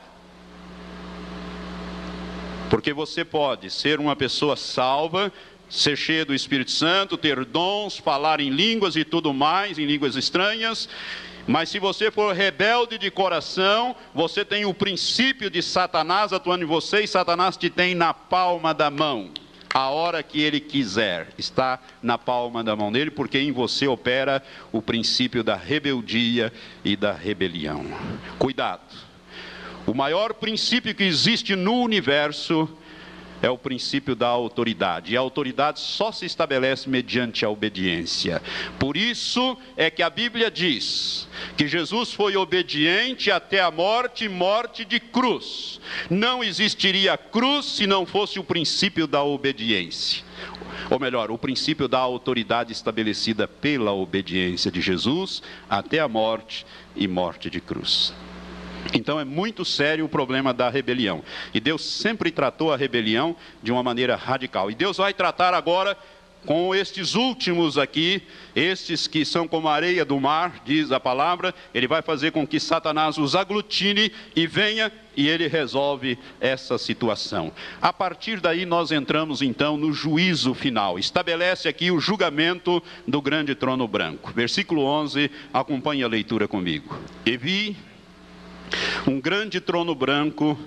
[2.69, 5.33] Porque você pode ser uma pessoa salva,
[5.67, 10.15] ser cheia do Espírito Santo, ter dons, falar em línguas e tudo mais, em línguas
[10.15, 10.87] estranhas,
[11.47, 16.67] mas se você for rebelde de coração, você tem o princípio de Satanás atuando em
[16.67, 19.31] você e Satanás te tem na palma da mão
[19.73, 21.29] a hora que ele quiser.
[21.37, 26.51] Está na palma da mão dele, porque em você opera o princípio da rebeldia
[26.83, 27.85] e da rebelião.
[28.37, 28.81] Cuidado.
[29.85, 32.69] O maior princípio que existe no universo
[33.41, 35.13] é o princípio da autoridade.
[35.13, 38.41] E a autoridade só se estabelece mediante a obediência.
[38.79, 41.27] Por isso é que a Bíblia diz
[41.57, 45.79] que Jesus foi obediente até a morte morte de cruz.
[46.09, 50.23] Não existiria cruz se não fosse o princípio da obediência.
[50.89, 57.07] Ou melhor, o princípio da autoridade estabelecida pela obediência de Jesus até a morte e
[57.07, 58.13] morte de cruz.
[58.93, 61.23] Então é muito sério o problema da rebelião.
[61.53, 64.69] E Deus sempre tratou a rebelião de uma maneira radical.
[64.69, 65.97] E Deus vai tratar agora
[66.45, 68.21] com estes últimos aqui,
[68.55, 72.47] estes que são como a areia do mar, diz a palavra, ele vai fazer com
[72.47, 77.51] que Satanás os aglutine e venha e ele resolve essa situação.
[77.81, 80.97] A partir daí nós entramos então no juízo final.
[80.97, 84.31] Estabelece aqui o julgamento do grande trono branco.
[84.33, 86.97] Versículo 11, acompanhe a leitura comigo.
[87.25, 87.77] E vi
[89.07, 90.57] um grande trono branco,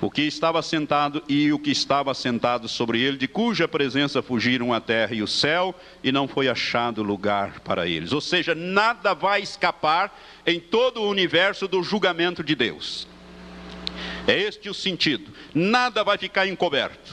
[0.00, 4.72] o que estava sentado e o que estava sentado sobre ele, de cuja presença fugiram
[4.72, 8.12] a terra e o céu, e não foi achado lugar para eles.
[8.12, 10.14] Ou seja, nada vai escapar
[10.46, 13.08] em todo o universo do julgamento de Deus.
[14.26, 15.30] É este o sentido.
[15.54, 17.05] Nada vai ficar encoberto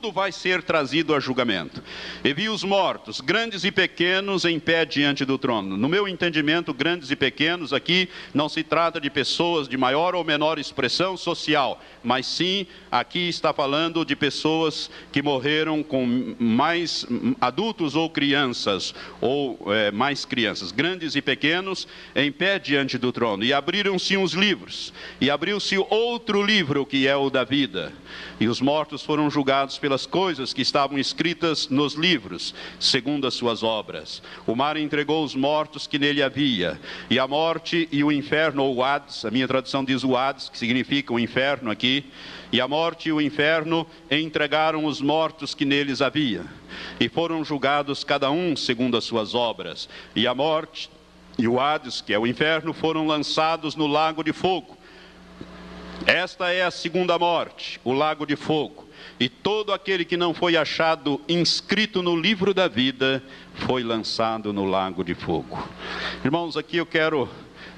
[0.00, 1.82] tudo vai ser trazido a julgamento.
[2.22, 5.76] E vi os mortos, grandes e pequenos, em pé diante do trono.
[5.76, 10.22] No meu entendimento, grandes e pequenos aqui não se trata de pessoas de maior ou
[10.22, 17.04] menor expressão social, mas sim aqui está falando de pessoas que morreram com mais
[17.40, 23.42] adultos ou crianças, ou é, mais crianças, grandes e pequenos, em pé diante do trono.
[23.42, 27.92] E abriram-se uns livros, e abriu-se outro livro, que é o da vida.
[28.38, 33.62] E os mortos foram julgados pelas coisas que estavam escritas nos livros, segundo as suas
[33.62, 34.22] obras.
[34.46, 38.76] O mar entregou os mortos que nele havia, e a morte e o inferno, ou
[38.76, 42.04] o Hades, a minha tradução diz o Hades, que significa o inferno aqui,
[42.52, 46.44] e a morte e o inferno entregaram os mortos que neles havia,
[47.00, 49.88] e foram julgados cada um segundo as suas obras.
[50.14, 50.90] E a morte
[51.38, 54.76] e o Hades, que é o inferno, foram lançados no lago de fogo.
[56.06, 58.87] Esta é a segunda morte, o lago de fogo.
[59.20, 63.22] E todo aquele que não foi achado inscrito no livro da vida
[63.66, 65.68] foi lançado no lago de fogo.
[66.24, 67.28] Irmãos, aqui eu quero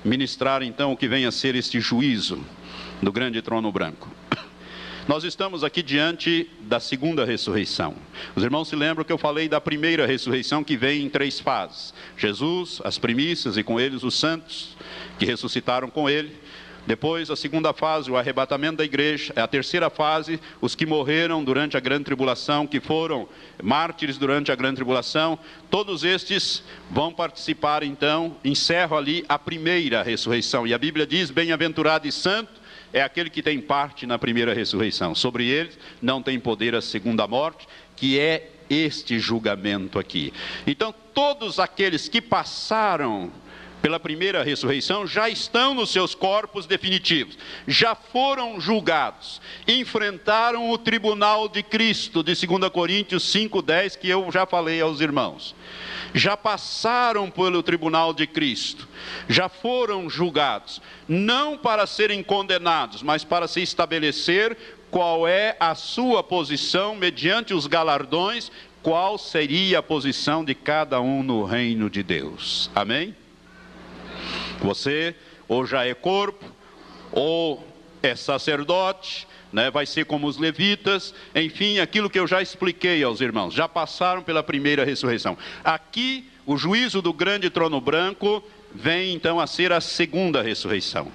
[0.05, 2.45] ministrar então o que vem a ser este juízo
[3.03, 4.11] do grande trono branco.
[5.09, 7.95] Nós estamos aqui diante da segunda ressurreição.
[8.37, 11.95] Os irmãos se lembram que eu falei da primeira ressurreição que vem em três fases:
[12.19, 14.77] Jesus, as primícias e com eles os santos
[15.19, 16.37] que ressuscitaram com ele.
[16.87, 19.33] Depois, a segunda fase, o arrebatamento da igreja.
[19.37, 23.29] A terceira fase, os que morreram durante a grande tribulação, que foram
[23.63, 25.39] mártires durante a grande tribulação.
[25.71, 30.67] Todos estes vão participar, então, encerro ali a primeira ressurreição.
[30.67, 32.61] E a Bíblia diz: bem-aventurado e santo
[32.93, 35.15] é aquele que tem parte na primeira ressurreição.
[35.15, 40.33] Sobre eles não tem poder a segunda morte, que é este julgamento aqui.
[40.67, 43.31] Então, todos aqueles que passaram
[43.81, 51.49] pela primeira ressurreição já estão nos seus corpos definitivos, já foram julgados, enfrentaram o tribunal
[51.49, 55.55] de Cristo, de 2 Coríntios 5,10, que eu já falei aos irmãos.
[56.13, 58.89] Já passaram pelo tribunal de Cristo,
[59.29, 64.57] já foram julgados, não para serem condenados, mas para se estabelecer
[64.91, 68.51] qual é a sua posição mediante os galardões,
[68.83, 72.71] qual seria a posição de cada um no reino de Deus.
[72.75, 73.15] Amém?
[74.61, 75.15] Você
[75.49, 76.45] ou já é corpo,
[77.11, 77.67] ou
[78.03, 79.71] é sacerdote, né?
[79.71, 84.23] vai ser como os levitas, enfim, aquilo que eu já expliquei aos irmãos, já passaram
[84.23, 85.37] pela primeira ressurreição.
[85.65, 91.11] Aqui, o juízo do grande trono branco vem então a ser a segunda ressurreição.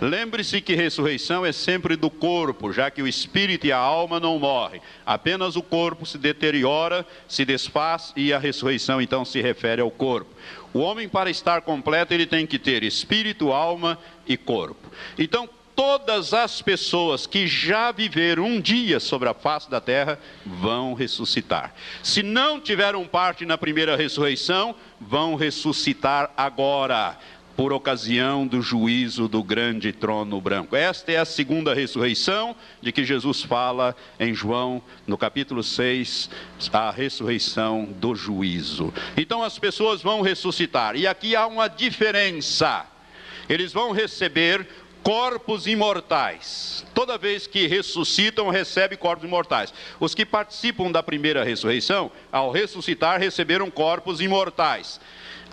[0.00, 4.38] Lembre-se que ressurreição é sempre do corpo, já que o espírito e a alma não
[4.38, 9.90] morrem, apenas o corpo se deteriora, se desfaz e a ressurreição então se refere ao
[9.90, 10.30] corpo.
[10.72, 14.90] O homem, para estar completo, ele tem que ter espírito, alma e corpo.
[15.18, 20.92] Então, todas as pessoas que já viveram um dia sobre a face da terra vão
[20.94, 21.74] ressuscitar.
[22.02, 27.16] Se não tiveram parte na primeira ressurreição, vão ressuscitar agora
[27.60, 30.74] por ocasião do juízo do grande trono branco.
[30.74, 36.30] Esta é a segunda ressurreição de que Jesus fala em João, no capítulo 6,
[36.72, 38.94] a ressurreição do juízo.
[39.14, 42.86] Então as pessoas vão ressuscitar, e aqui há uma diferença.
[43.46, 44.66] Eles vão receber
[45.02, 46.86] corpos imortais.
[46.94, 49.74] Toda vez que ressuscitam, recebe corpos imortais.
[50.00, 54.98] Os que participam da primeira ressurreição, ao ressuscitar, receberam corpos imortais.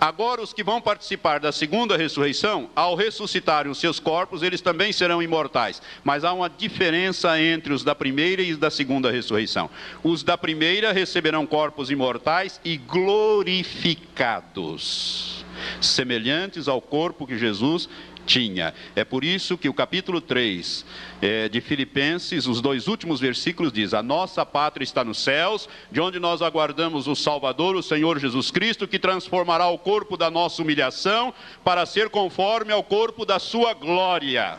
[0.00, 4.92] Agora, os que vão participar da segunda ressurreição, ao ressuscitarem os seus corpos, eles também
[4.92, 5.82] serão imortais.
[6.04, 9.68] Mas há uma diferença entre os da primeira e os da segunda ressurreição.
[10.04, 15.44] Os da primeira receberão corpos imortais e glorificados,
[15.80, 17.88] semelhantes ao corpo que Jesus
[18.28, 18.74] tinha.
[18.94, 20.84] É por isso que o capítulo 3
[21.20, 26.00] é, de Filipenses, os dois últimos versículos diz: A nossa pátria está nos céus, de
[26.00, 30.62] onde nós aguardamos o Salvador, o Senhor Jesus Cristo, que transformará o corpo da nossa
[30.62, 31.32] humilhação
[31.64, 34.58] para ser conforme ao corpo da sua glória.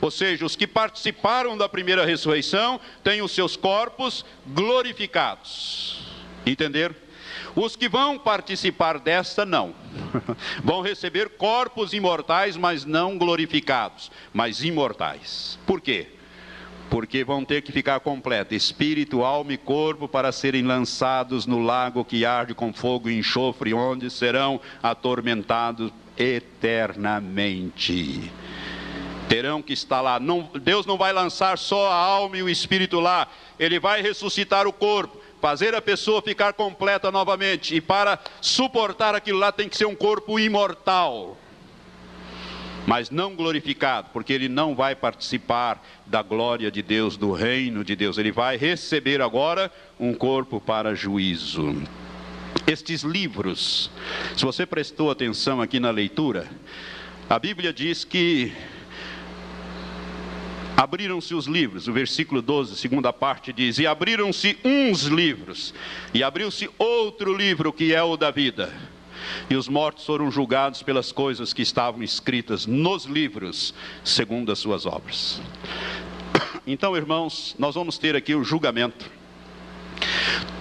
[0.00, 6.06] Ou seja, os que participaram da primeira ressurreição têm os seus corpos glorificados.
[6.46, 6.94] Entenderam?
[7.54, 9.74] Os que vão participar desta, não.
[10.62, 15.58] vão receber corpos imortais, mas não glorificados, mas imortais.
[15.66, 16.08] Por quê?
[16.88, 22.04] Porque vão ter que ficar completo, espírito, alma e corpo, para serem lançados no lago
[22.04, 28.30] que arde com fogo e enxofre, onde serão atormentados eternamente
[29.30, 30.18] terão que estar lá.
[30.18, 33.28] Não, Deus não vai lançar só a alma e o espírito lá,
[33.60, 37.74] Ele vai ressuscitar o corpo fazer a pessoa ficar completa novamente.
[37.74, 41.36] E para suportar aquilo lá tem que ser um corpo imortal.
[42.86, 47.94] mas não glorificado, porque ele não vai participar da glória de Deus, do reino de
[47.94, 48.18] Deus.
[48.18, 51.82] Ele vai receber agora um corpo para juízo.
[52.66, 53.90] Estes livros,
[54.36, 56.48] se você prestou atenção aqui na leitura,
[57.28, 58.52] a Bíblia diz que
[60.80, 65.74] abriram-se os livros, o versículo 12, segunda parte diz: E abriram-se uns livros,
[66.14, 68.72] e abriu-se outro livro que é o da vida
[69.50, 74.86] e os mortos foram julgados pelas coisas que estavam escritas nos livros, segundo as suas
[74.86, 75.40] obras.
[76.66, 79.10] Então, irmãos, nós vamos ter aqui o julgamento.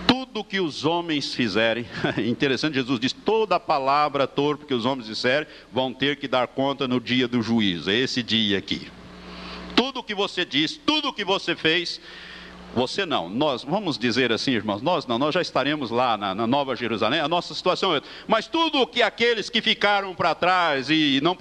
[0.08, 1.86] Tudo que os homens fizerem,
[2.26, 6.88] interessante, Jesus diz: toda palavra torpe que os homens disserem, vão ter que dar conta
[6.88, 8.88] no dia do juízo, é esse dia aqui.
[9.80, 12.02] Tudo que você diz, tudo que você fez,
[12.76, 16.46] você não, nós, vamos dizer assim, irmãos, nós não, nós já estaremos lá na, na
[16.46, 18.02] Nova Jerusalém, a nossa situação é.
[18.28, 21.38] Mas tudo que aqueles que ficaram para trás e não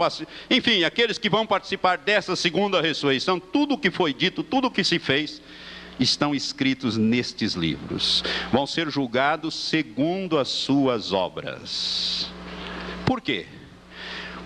[0.48, 4.70] enfim, aqueles que vão participar dessa segunda ressurreição, tudo o que foi dito, tudo o
[4.70, 5.42] que se fez,
[5.98, 8.22] estão escritos nestes livros.
[8.52, 12.30] Vão ser julgados segundo as suas obras.
[13.04, 13.46] Por quê?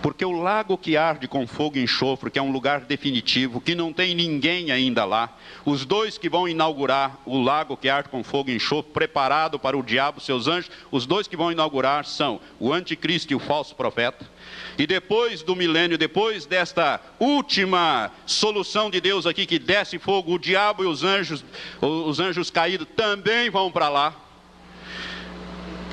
[0.02, 3.72] Porque o lago que arde com fogo e enxofre, que é um lugar definitivo, que
[3.72, 8.24] não tem ninguém ainda lá, os dois que vão inaugurar o lago que arde com
[8.24, 12.40] fogo e enxofre, preparado para o diabo seus anjos, os dois que vão inaugurar são
[12.58, 14.28] o anticristo e o falso profeta.
[14.76, 20.38] E depois do milênio, depois desta última solução de Deus aqui que desce fogo, o
[20.38, 21.44] diabo e os anjos,
[21.80, 24.16] os anjos caídos também vão para lá.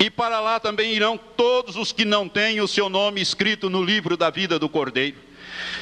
[0.00, 3.84] E para lá também irão todos os que não têm o seu nome escrito no
[3.84, 5.18] livro da vida do Cordeiro.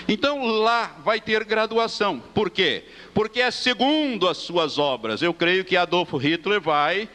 [0.08, 2.18] Então lá vai ter graduação.
[2.34, 2.84] Por quê?
[3.14, 5.22] Porque é segundo as suas obras.
[5.22, 7.08] Eu creio que Adolfo Hitler vai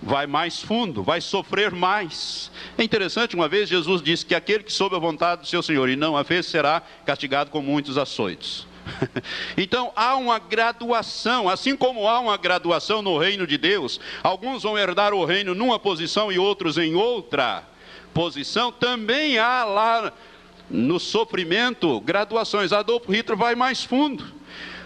[0.00, 2.50] vai mais fundo, vai sofrer mais.
[2.78, 5.88] É interessante, uma vez Jesus disse que aquele que soube a vontade do seu Senhor
[5.88, 8.66] e não a fez será castigado com muitos açoites.
[9.56, 14.78] Então há uma graduação, assim como há uma graduação no reino de Deus, alguns vão
[14.78, 17.64] herdar o reino numa posição e outros em outra
[18.14, 20.12] posição, também há lá
[20.70, 22.72] no sofrimento graduações.
[22.72, 24.24] Adolfo Hitler vai mais fundo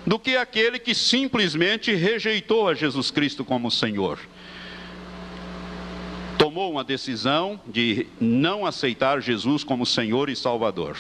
[0.06, 4.18] do que aquele que simplesmente rejeitou a Jesus Cristo como Senhor
[6.52, 10.98] tomou uma decisão de não aceitar Jesus como Senhor e Salvador.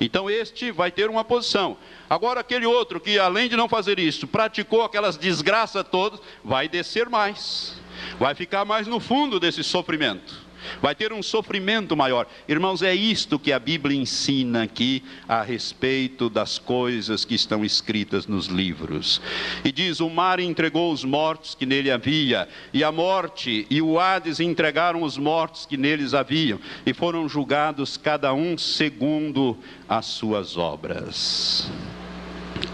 [0.00, 1.76] Então este vai ter uma posição.
[2.08, 7.08] Agora aquele outro que além de não fazer isso, praticou aquelas desgraças todas, vai descer
[7.08, 7.74] mais.
[8.16, 10.41] Vai ficar mais no fundo desse sofrimento
[10.80, 12.26] vai ter um sofrimento maior.
[12.48, 18.26] Irmãos, é isto que a Bíblia ensina aqui a respeito das coisas que estão escritas
[18.26, 19.20] nos livros.
[19.64, 23.98] E diz: O mar entregou os mortos que nele havia, e a morte e o
[23.98, 29.56] Hades entregaram os mortos que neles haviam, e foram julgados cada um segundo
[29.88, 31.70] as suas obras.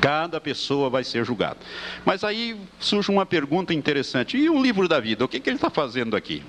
[0.01, 1.59] Cada pessoa vai ser julgada.
[2.05, 5.25] Mas aí surge uma pergunta interessante: e o livro da vida?
[5.25, 6.43] O que, que ele está fazendo aqui?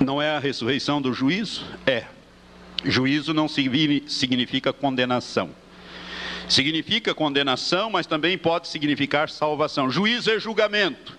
[0.00, 1.64] Não é a ressurreição do juízo?
[1.86, 2.04] É.
[2.84, 5.50] Juízo não significa condenação.
[6.48, 9.90] Significa condenação, mas também pode significar salvação.
[9.90, 11.16] Juízo é julgamento.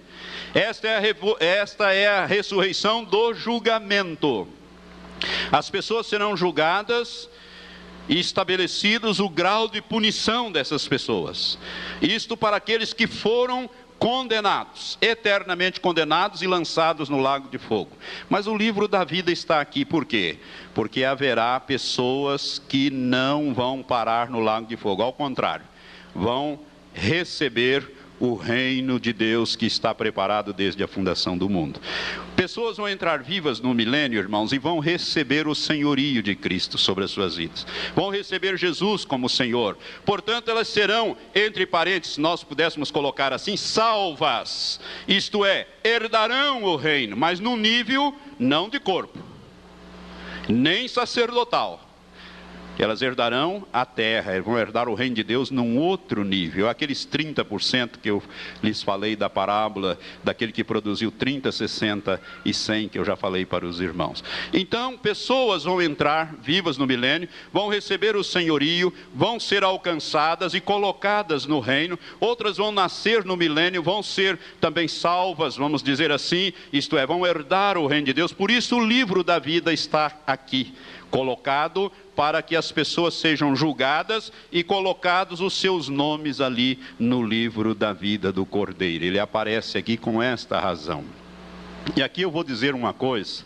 [0.54, 4.48] Esta é a, esta é a ressurreição do julgamento.
[5.52, 7.28] As pessoas serão julgadas
[8.08, 11.58] e estabelecidos o grau de punição dessas pessoas.
[12.02, 17.92] Isto para aqueles que foram condenados, eternamente condenados e lançados no lago de fogo.
[18.30, 20.38] Mas o livro da vida está aqui por quê?
[20.74, 25.66] Porque haverá pessoas que não vão parar no lago de fogo, ao contrário,
[26.14, 26.60] vão
[26.94, 31.80] receber o reino de Deus que está preparado desde a fundação do mundo.
[32.36, 37.04] Pessoas vão entrar vivas no milênio, irmãos, e vão receber o senhorio de Cristo sobre
[37.04, 37.66] as suas vidas.
[37.96, 39.78] Vão receber Jesus como Senhor.
[40.06, 44.80] Portanto, elas serão, entre parênteses, se nós pudéssemos colocar assim, salvas.
[45.08, 49.18] Isto é, herdarão o reino, mas num nível não de corpo,
[50.48, 51.87] nem sacerdotal
[52.84, 56.70] elas herdarão a terra, vão herdar o reino de Deus num outro nível.
[56.70, 58.22] Aqueles 30% que eu
[58.62, 63.46] lhes falei da parábola, daquele que produziu 30, 60 e 100, que eu já falei
[63.46, 64.24] para os irmãos.
[64.54, 70.62] Então, pessoas vão entrar vivas no milênio, vão receber o senhorio, vão ser alcançadas e
[70.62, 76.54] colocadas no reino, outras vão nascer no milênio, vão ser também salvas, vamos dizer assim,
[76.72, 78.32] isto é, vão herdar o reino de Deus.
[78.32, 80.74] Por isso, o livro da vida está aqui
[81.10, 87.74] colocado para que as pessoas sejam julgadas e colocados os seus nomes ali no livro
[87.74, 89.06] da vida do Cordeiro.
[89.06, 91.04] Ele aparece aqui com esta razão.
[91.96, 93.46] E aqui eu vou dizer uma coisa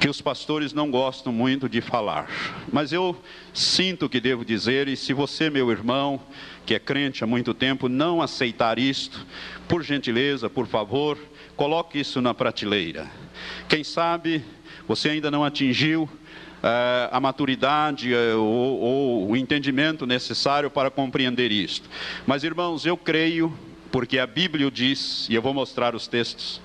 [0.00, 2.28] que os pastores não gostam muito de falar,
[2.70, 3.16] mas eu
[3.54, 6.20] sinto que devo dizer, e se você, meu irmão,
[6.66, 9.26] que é crente há muito tempo, não aceitar isto,
[9.66, 11.18] por gentileza, por favor,
[11.56, 13.10] coloque isso na prateleira.
[13.68, 14.44] Quem sabe
[14.86, 21.50] você ainda não atingiu uh, a maturidade uh, ou, ou o entendimento necessário para compreender
[21.50, 21.88] isto.
[22.26, 23.56] Mas, irmãos, eu creio,
[23.90, 26.60] porque a Bíblia diz, e eu vou mostrar os textos,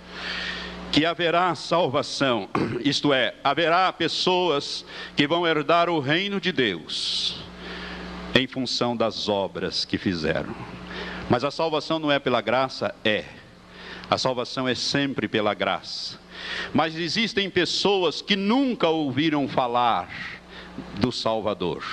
[0.91, 2.49] que haverá salvação,
[2.83, 7.41] isto é, haverá pessoas que vão herdar o reino de Deus
[8.33, 10.55] em função das obras que fizeram.
[11.29, 13.25] Mas a salvação não é pela graça, é.
[14.09, 16.19] A salvação é sempre pela graça.
[16.73, 20.09] Mas existem pessoas que nunca ouviram falar
[20.99, 21.83] do Salvador.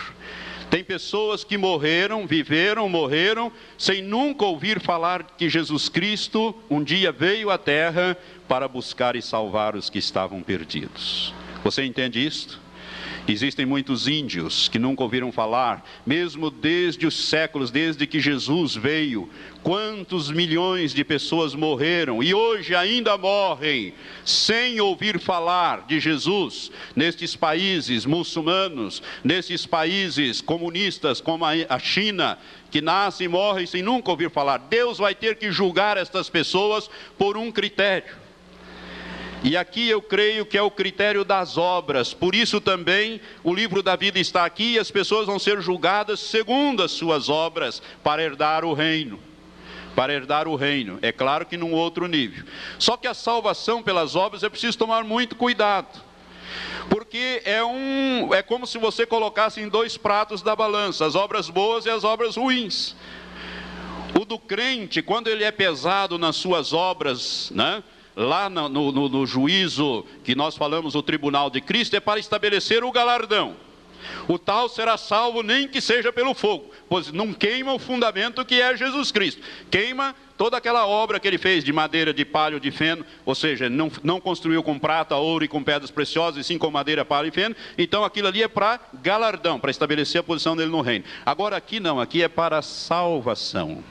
[0.71, 7.11] Tem pessoas que morreram, viveram, morreram, sem nunca ouvir falar que Jesus Cristo um dia
[7.11, 11.33] veio à terra para buscar e salvar os que estavam perdidos.
[11.65, 12.61] Você entende isto?
[13.31, 19.29] Existem muitos índios que nunca ouviram falar, mesmo desde os séculos, desde que Jesus veio.
[19.63, 23.93] Quantos milhões de pessoas morreram e hoje ainda morrem
[24.25, 32.39] sem ouvir falar de Jesus nestes países muçulmanos, nesses países comunistas como a China,
[32.71, 34.59] que nascem e morrem sem nunca ouvir falar.
[34.59, 38.28] Deus vai ter que julgar estas pessoas por um critério.
[39.43, 43.83] E aqui eu creio que é o critério das obras, por isso também o livro
[43.83, 48.23] da vida está aqui e as pessoas vão ser julgadas segundo as suas obras para
[48.23, 49.21] herdar o reino.
[49.95, 52.45] Para herdar o reino, é claro que num outro nível.
[52.79, 56.03] Só que a salvação pelas obras é preciso tomar muito cuidado.
[56.89, 61.49] Porque é um é como se você colocasse em dois pratos da balança, as obras
[61.49, 62.97] boas e as obras ruins.
[64.19, 67.83] O do crente, quando ele é pesado nas suas obras, né?
[68.19, 72.83] Lá no, no, no juízo que nós falamos, o tribunal de Cristo, é para estabelecer
[72.83, 73.55] o galardão.
[74.27, 78.61] O tal será salvo nem que seja pelo fogo, pois não queima o fundamento que
[78.61, 79.41] é Jesus Cristo.
[79.71, 83.69] Queima toda aquela obra que ele fez de madeira, de palho, de feno, ou seja,
[83.69, 87.29] não, não construiu com prata, ouro e com pedras preciosas, e sim com madeira, palho
[87.29, 87.55] e feno.
[87.77, 91.05] Então aquilo ali é para galardão, para estabelecer a posição dele no reino.
[91.25, 93.83] Agora aqui não, aqui é para salvação.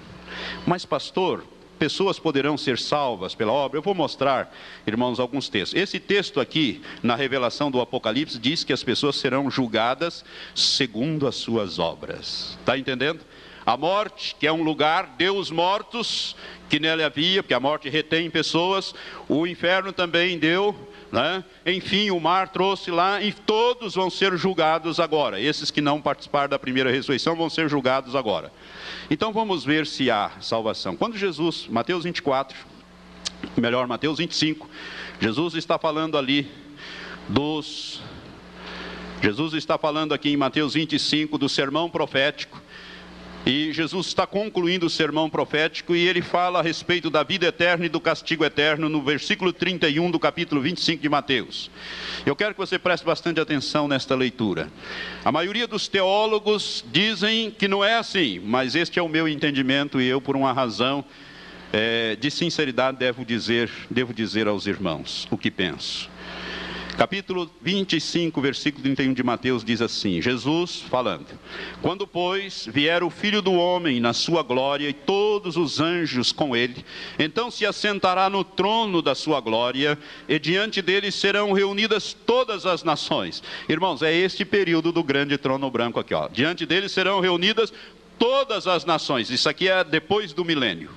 [0.66, 1.44] Mas pastor,
[1.78, 3.78] pessoas poderão ser salvas pela obra.
[3.78, 4.54] Eu vou mostrar,
[4.86, 5.80] irmãos, alguns textos.
[5.80, 11.36] Esse texto aqui, na revelação do Apocalipse, diz que as pessoas serão julgadas segundo as
[11.36, 12.58] suas obras.
[12.60, 13.22] Está entendendo?
[13.66, 16.38] A morte, que é um lugar, deu os mortos
[16.70, 18.96] que nele havia, porque a morte retém pessoas.
[19.28, 20.74] O inferno também deu
[21.12, 21.44] né?
[21.66, 25.40] Enfim, o mar trouxe lá e todos vão ser julgados agora.
[25.40, 28.52] Esses que não participaram da primeira ressurreição vão ser julgados agora.
[29.10, 30.96] Então vamos ver se há salvação.
[30.96, 32.58] Quando Jesus, Mateus 24,
[33.56, 34.70] melhor, Mateus 25,
[35.20, 36.50] Jesus está falando ali
[37.28, 38.02] dos.
[39.22, 42.62] Jesus está falando aqui em Mateus 25 do sermão profético
[43.48, 47.86] e Jesus está concluindo o sermão profético e ele fala a respeito da vida eterna
[47.86, 51.72] e do castigo eterno no versículo 31 do capítulo 25 de Mateus.
[52.26, 54.70] Eu quero que você preste bastante atenção nesta leitura.
[55.24, 60.02] A maioria dos teólogos dizem que não é assim, mas este é o meu entendimento
[60.02, 61.06] e eu, por uma razão
[61.72, 66.10] é, de sinceridade, devo dizer, devo dizer aos irmãos o que penso.
[66.98, 71.28] Capítulo 25, versículo 31 de Mateus diz assim: Jesus falando:
[71.80, 76.56] Quando, pois, vier o filho do homem na sua glória e todos os anjos com
[76.56, 76.84] ele,
[77.20, 79.96] então se assentará no trono da sua glória,
[80.28, 83.44] e diante dele serão reunidas todas as nações.
[83.70, 86.28] Irmãos, é este período do grande trono branco aqui, ó.
[86.28, 87.72] Diante dele serão reunidas
[88.18, 89.30] todas as nações.
[89.30, 90.90] Isso aqui é depois do milênio.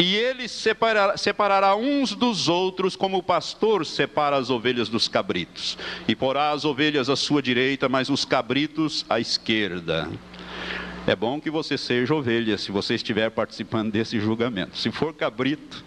[0.00, 5.76] E ele separará, separará uns dos outros, como o pastor separa as ovelhas dos cabritos.
[6.06, 10.08] E porá as ovelhas à sua direita, mas os cabritos à esquerda.
[11.04, 14.78] É bom que você seja ovelha, se você estiver participando desse julgamento.
[14.78, 15.84] Se for cabrito,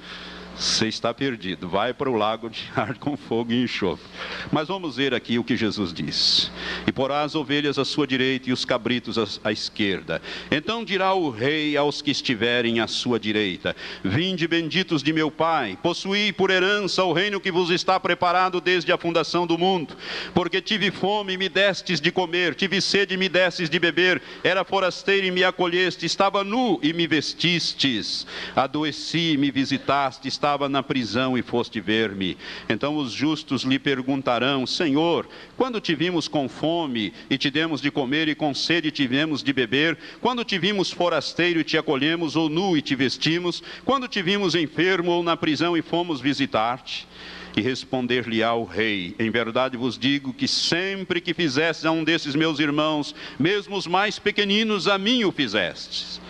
[0.56, 1.68] você está perdido.
[1.68, 4.06] Vai para o lago de ar com fogo e enxofre.
[4.52, 6.52] Mas vamos ver aqui o que Jesus diz.
[6.86, 10.22] E porá as ovelhas à sua direita e os cabritos à, esquerda.
[10.50, 15.78] Então dirá o rei aos que estiverem à sua direita: Vinde benditos de meu Pai,
[15.82, 19.96] possuí por herança o reino que vos está preparado desde a fundação do mundo.
[20.34, 24.22] Porque tive fome e me destes de comer, tive sede e me destes de beber,
[24.44, 28.26] era forasteiro e me acolheste, estava nu e me vestistes,
[28.56, 32.36] adoeci e me visitaste, estava na prisão e foste ver-me.
[32.68, 37.92] Então os justos lhe perguntarão: Senhor, quando te vimos com fome e te demos de
[37.92, 39.96] comer, e com sede tivemos de beber?
[40.20, 43.62] Quando te vimos forasteiro e te acolhemos, ou nu e te vestimos?
[43.86, 47.08] Quando te vimos enfermo ou na prisão e fomos visitar-te?
[47.56, 52.36] E responder-lhe ao rei: Em verdade vos digo que sempre que fizestes a um desses
[52.36, 56.22] meus irmãos, mesmo os mais pequeninos, a mim o fizestes.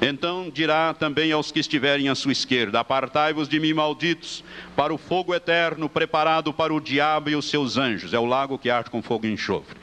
[0.00, 4.42] Então dirá também aos que estiverem à sua esquerda: Apartai-vos de mim, malditos,
[4.80, 8.14] para o fogo eterno preparado para o diabo e os seus anjos.
[8.14, 9.76] É o lago que arde com fogo e enxofre.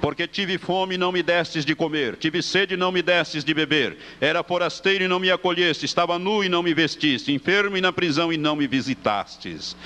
[0.00, 3.42] Porque tive fome e não me destes de comer, tive sede e não me destes
[3.42, 7.76] de beber, era forasteiro e não me acolheste, estava nu e não me vestiste, enfermo
[7.76, 9.76] e na prisão e não me visitastes.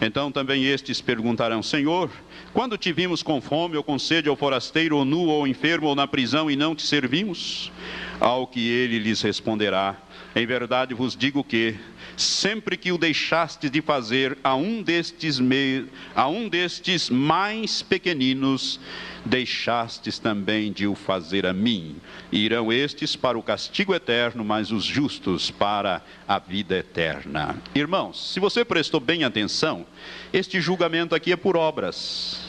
[0.00, 2.10] Então também estes perguntarão: Senhor,
[2.52, 5.94] quando te vimos com fome ou com sede, ou forasteiro, ou nu, ou enfermo, ou
[5.94, 7.70] na prisão, e não te servimos?
[8.18, 9.94] Ao que ele lhes responderá:
[10.34, 11.76] Em verdade vos digo que,
[12.18, 15.86] sempre que o deixastes de fazer a um destes, me...
[16.14, 18.80] a um destes mais pequeninos,
[19.24, 21.96] deixastes também de o fazer a mim.
[22.32, 27.56] Irão estes para o castigo eterno, mas os justos para a vida eterna.
[27.74, 29.86] Irmãos, se você prestou bem atenção,
[30.32, 32.40] este julgamento aqui é por obras.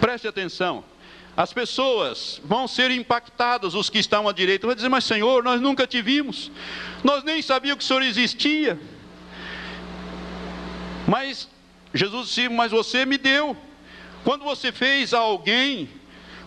[0.00, 0.84] Preste atenção.
[1.38, 5.60] As pessoas vão ser impactadas, os que estão à direita, vão dizer: Mas Senhor, nós
[5.60, 6.50] nunca te vimos,
[7.04, 8.76] nós nem sabíamos que o Senhor existia.
[11.06, 11.48] Mas
[11.94, 13.56] Jesus disse: Mas você me deu.
[14.24, 15.88] Quando você fez a alguém,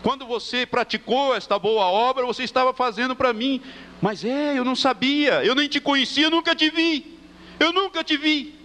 [0.03, 3.61] quando você praticou esta boa obra, você estava fazendo para mim.
[4.01, 7.17] Mas é, eu não sabia, eu nem te conhecia, nunca te vi.
[7.57, 8.60] Eu nunca te vi.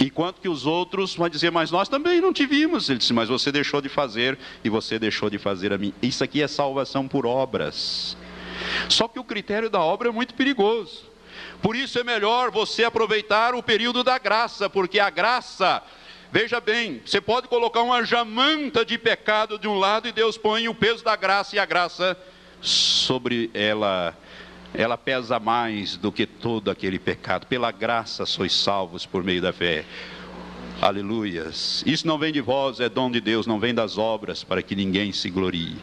[0.00, 2.88] Enquanto que os outros vão dizer, mas nós também não te vimos.
[2.88, 5.92] Ele disse, mas você deixou de fazer e você deixou de fazer a mim.
[6.00, 8.16] Isso aqui é salvação por obras.
[8.88, 11.06] Só que o critério da obra é muito perigoso.
[11.60, 15.82] Por isso é melhor você aproveitar o período da graça, porque a graça
[16.30, 20.68] Veja bem, você pode colocar uma jamanta de pecado de um lado e Deus põe
[20.68, 22.18] o peso da graça e a graça
[22.60, 24.14] sobre ela.
[24.74, 27.46] Ela pesa mais do que todo aquele pecado.
[27.46, 29.84] Pela graça sois salvos por meio da fé.
[30.80, 31.82] Aleluias.
[31.84, 34.76] Isso não vem de vós, é dom de Deus, não vem das obras, para que
[34.76, 35.76] ninguém se glorie.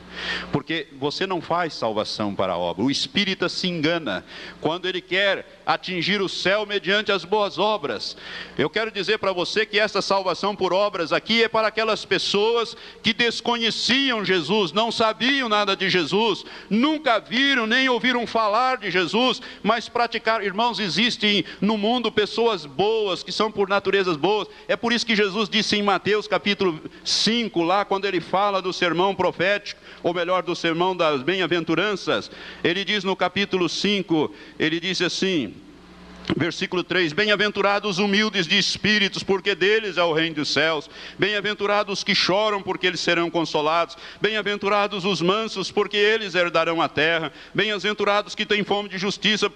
[0.54, 2.84] Porque você não faz salvação para a obra.
[2.84, 4.24] O espírita se engana
[4.62, 8.16] quando ele quer atingir o céu mediante as boas obras.
[8.58, 12.76] Eu quero dizer para você que essa salvação por obras aqui é para aquelas pessoas
[13.02, 19.42] que desconheciam Jesus, não sabiam nada de Jesus, nunca viram nem ouviram falar de Jesus,
[19.64, 20.44] mas praticaram.
[20.44, 24.48] Irmãos, existem no mundo pessoas boas que são por naturezas boas.
[24.68, 28.72] É por isso que Jesus disse em Mateus capítulo 5, lá quando ele fala do
[28.72, 32.30] sermão profético, ou melhor, do sermão das bem-aventuranças,
[32.64, 35.55] ele diz no capítulo 5, ele diz assim:
[36.36, 40.90] Versículo 3: Bem-aventurados os humildes de espíritos, porque deles é o reino dos céus.
[41.20, 43.98] Bem-aventurados os que choram, porque eles serão consolados.
[44.20, 47.32] Bem-aventurados os mansos, porque eles herdarão a terra.
[47.54, 49.50] Bem-aventurados que têm fome de justiça,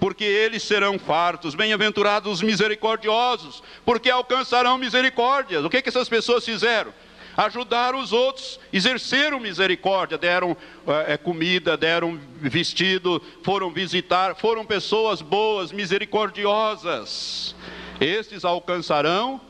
[0.00, 1.54] porque eles serão fartos.
[1.54, 5.64] Bem-aventurados os misericordiosos, porque alcançarão misericórdias.
[5.64, 6.92] O que, que essas pessoas fizeram?
[7.36, 10.56] Ajudaram os outros, exerceram misericórdia, deram
[11.06, 17.54] é, comida, deram vestido, foram visitar, foram pessoas boas, misericordiosas.
[18.00, 19.40] Estes alcançarão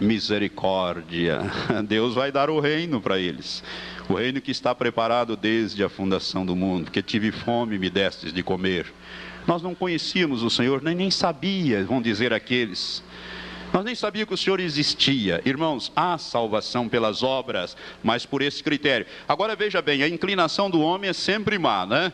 [0.00, 1.40] misericórdia.
[1.86, 3.62] Deus vai dar o reino para eles.
[4.08, 8.32] O reino que está preparado desde a fundação do mundo, que tive fome me destes
[8.32, 8.86] de comer.
[9.46, 13.02] Nós não conhecíamos o Senhor, nem, nem sabia, vão dizer aqueles
[13.72, 15.42] nós nem sabíamos que o Senhor existia.
[15.44, 19.06] Irmãos, há salvação pelas obras, mas por esse critério.
[19.28, 22.12] Agora veja bem, a inclinação do homem é sempre má, né?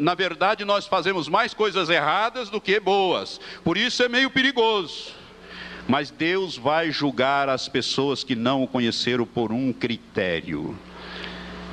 [0.00, 3.40] Na verdade, nós fazemos mais coisas erradas do que boas.
[3.62, 5.12] Por isso é meio perigoso.
[5.86, 10.76] Mas Deus vai julgar as pessoas que não o conheceram por um critério.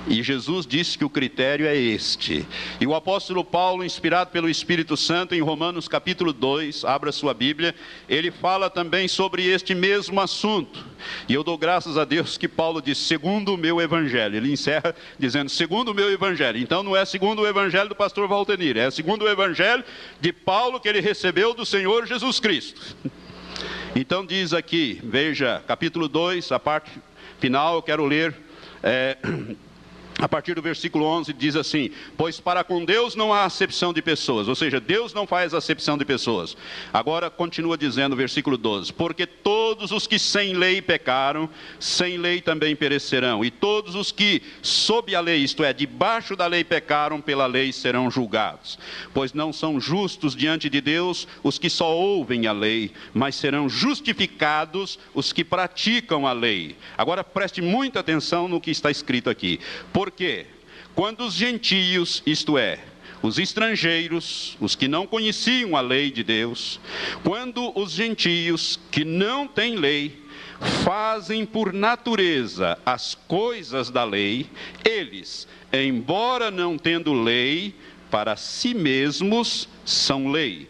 [0.07, 2.45] E Jesus disse que o critério é este.
[2.79, 7.73] E o apóstolo Paulo, inspirado pelo Espírito Santo, em Romanos capítulo 2, abra sua Bíblia,
[8.07, 10.85] ele fala também sobre este mesmo assunto.
[11.27, 14.35] E eu dou graças a Deus que Paulo diz, segundo o meu evangelho.
[14.35, 16.59] Ele encerra dizendo, segundo o meu evangelho.
[16.59, 19.83] Então não é segundo o evangelho do pastor Valtenir, é segundo o evangelho
[20.21, 22.95] de Paulo que ele recebeu do Senhor Jesus Cristo.
[23.95, 26.91] Então diz aqui, veja, capítulo 2, a parte
[27.39, 28.35] final, eu quero ler.
[28.83, 29.17] É,
[30.17, 34.01] a partir do versículo 11 diz assim: Pois para com Deus não há acepção de
[34.01, 36.55] pessoas, ou seja, Deus não faz acepção de pessoas.
[36.93, 41.49] Agora continua dizendo o versículo 12: Porque todos os que sem lei pecaram,
[41.79, 46.47] sem lei também perecerão, e todos os que sob a lei, isto é, debaixo da
[46.47, 48.79] lei pecaram, pela lei serão julgados.
[49.13, 53.67] Pois não são justos diante de Deus os que só ouvem a lei, mas serão
[53.67, 56.77] justificados os que praticam a lei.
[56.97, 59.59] Agora preste muita atenção no que está escrito aqui.
[59.91, 60.45] Por porque
[60.93, 62.77] quando os gentios, isto é,
[63.23, 66.79] os estrangeiros, os que não conheciam a lei de Deus,
[67.23, 70.15] quando os gentios que não têm lei
[70.83, 74.47] fazem por natureza as coisas da lei,
[74.87, 77.73] eles, embora não tendo lei,
[78.11, 80.69] para si mesmos são lei,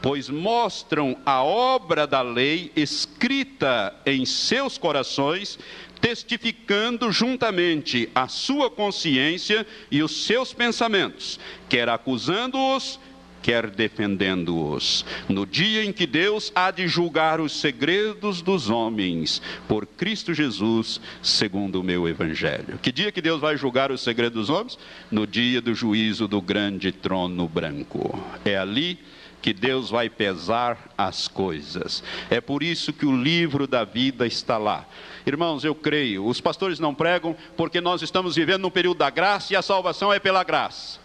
[0.00, 5.58] pois mostram a obra da lei escrita em seus corações,
[6.06, 13.00] testificando juntamente a sua consciência e os seus pensamentos, quer acusando-os,
[13.42, 15.04] quer defendendo-os.
[15.28, 21.00] No dia em que Deus há de julgar os segredos dos homens, por Cristo Jesus,
[21.20, 22.78] segundo o meu evangelho.
[22.80, 24.78] Que dia que Deus vai julgar os segredos dos homens?
[25.10, 28.16] No dia do juízo do grande trono branco.
[28.44, 28.96] É ali
[29.42, 32.02] que Deus vai pesar as coisas.
[32.30, 34.86] É por isso que o livro da vida está lá.
[35.26, 39.52] Irmãos, eu creio, os pastores não pregam porque nós estamos vivendo num período da graça
[39.52, 41.00] e a salvação é pela graça.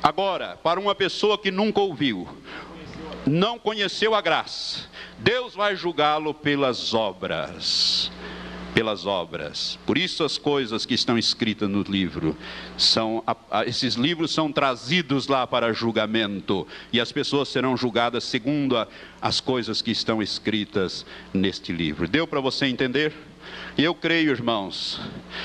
[0.00, 2.28] Agora, para uma pessoa que nunca ouviu,
[3.26, 4.88] não conheceu a graça,
[5.18, 8.08] Deus vai julgá-lo pelas obras.
[8.72, 9.76] Pelas obras.
[9.84, 12.36] Por isso as coisas que estão escritas no livro
[12.78, 13.24] são
[13.66, 18.76] esses livros são trazidos lá para julgamento e as pessoas serão julgadas segundo
[19.20, 21.04] as coisas que estão escritas
[21.34, 22.06] neste livro.
[22.06, 23.12] Deu para você entender?
[23.78, 25.00] E eu creio, irmãos,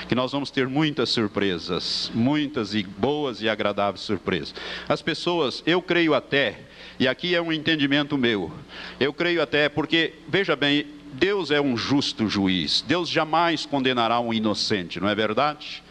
[0.08, 4.56] que nós vamos ter muitas surpresas, muitas e boas e agradáveis surpresas.
[4.88, 6.60] As pessoas, eu creio até,
[6.98, 8.52] e aqui é um entendimento meu,
[9.00, 14.34] eu creio até, porque, veja bem, Deus é um justo juiz, Deus jamais condenará um
[14.34, 15.84] inocente, não é verdade?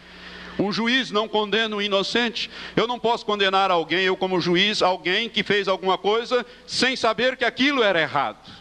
[0.57, 2.49] Um juiz não condena um inocente.
[2.75, 7.37] Eu não posso condenar alguém, eu como juiz, alguém que fez alguma coisa sem saber
[7.37, 8.51] que aquilo era errado.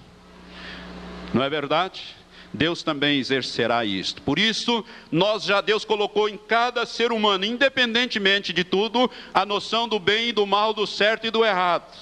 [1.35, 2.20] Não é verdade?
[2.53, 4.21] Deus também exercerá isto.
[4.23, 9.89] Por isso, nós já Deus colocou em cada ser humano, independentemente de tudo, a noção
[9.89, 11.97] do bem e do mal, do certo e do errado.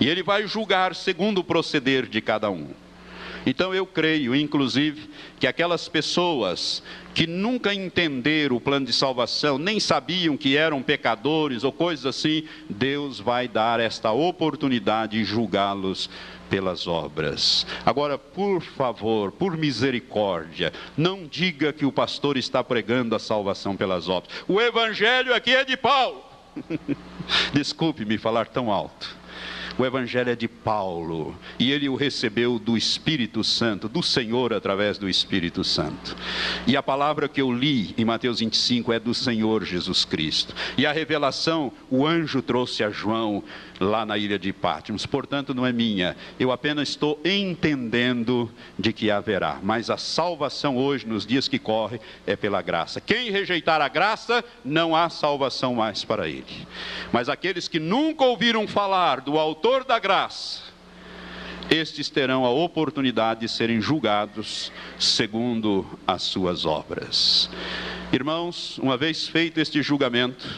[0.00, 2.68] E ele vai julgar segundo o proceder de cada um.
[3.46, 5.08] Então eu creio, inclusive,
[5.38, 6.82] que aquelas pessoas
[7.14, 12.44] que nunca entenderam o plano de salvação, nem sabiam que eram pecadores ou coisas assim,
[12.68, 16.10] Deus vai dar esta oportunidade de julgá-los
[16.48, 17.66] pelas obras.
[17.84, 24.08] Agora, por favor, por misericórdia, não diga que o pastor está pregando a salvação pelas
[24.08, 24.32] obras.
[24.46, 26.24] O evangelho aqui é de Paulo.
[27.52, 29.18] Desculpe-me falar tão alto.
[29.78, 34.98] O Evangelho é de Paulo e ele o recebeu do Espírito Santo, do Senhor através
[34.98, 36.16] do Espírito Santo.
[36.66, 40.52] E a palavra que eu li em Mateus 25 é do Senhor Jesus Cristo.
[40.76, 43.44] E a revelação o anjo trouxe a João
[43.80, 45.06] lá na ilha de Patmos.
[45.06, 46.16] Portanto, não é minha.
[46.38, 49.58] Eu apenas estou entendendo de que haverá.
[49.62, 53.00] Mas a salvação hoje, nos dias que correm, é pela graça.
[53.00, 56.66] Quem rejeitar a graça, não há salvação mais para ele.
[57.12, 60.62] Mas aqueles que nunca ouviram falar do autor da graça,
[61.70, 67.50] estes terão a oportunidade de serem julgados segundo as suas obras.
[68.10, 70.48] Irmãos, uma vez feito este julgamento,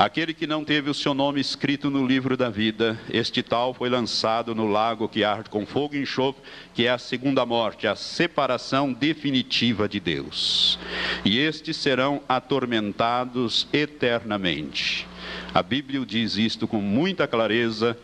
[0.00, 3.90] Aquele que não teve o seu nome escrito no livro da vida, este tal foi
[3.90, 6.40] lançado no lago que arde com fogo e enxofre,
[6.72, 10.78] que é a segunda morte, a separação definitiva de Deus.
[11.22, 15.06] E estes serão atormentados eternamente.
[15.52, 17.94] A Bíblia diz isto com muita clareza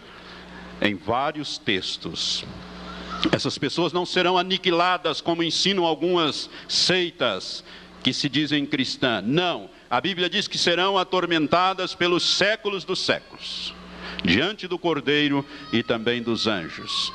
[0.83, 2.45] em vários textos.
[3.33, 7.65] Essas pessoas não serão aniquiladas como ensinam algumas seitas
[8.03, 9.25] que se dizem cristãs.
[9.27, 13.75] Não, a Bíblia diz que serão atormentadas pelos séculos dos séculos,
[14.25, 17.13] diante do Cordeiro e também dos anjos.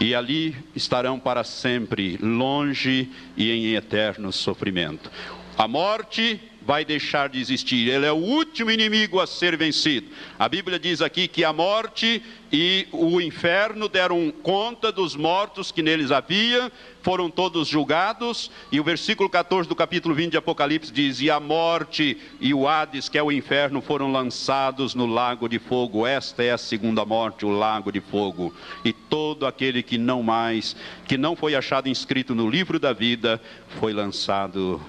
[0.00, 5.10] E ali estarão para sempre, longe e em eterno sofrimento.
[5.56, 7.88] A morte vai deixar de existir.
[7.88, 10.08] Ele é o último inimigo a ser vencido.
[10.38, 15.82] A Bíblia diz aqui que a morte e o inferno deram conta dos mortos que
[15.82, 21.20] neles havia, foram todos julgados, e o versículo 14 do capítulo 20 de Apocalipse diz:
[21.20, 25.58] E a morte e o Hades, que é o inferno, foram lançados no lago de
[25.58, 26.06] fogo.
[26.06, 28.54] Esta é a segunda morte, o lago de fogo.
[28.84, 33.40] E todo aquele que não mais, que não foi achado inscrito no livro da vida,
[33.80, 34.80] foi lançado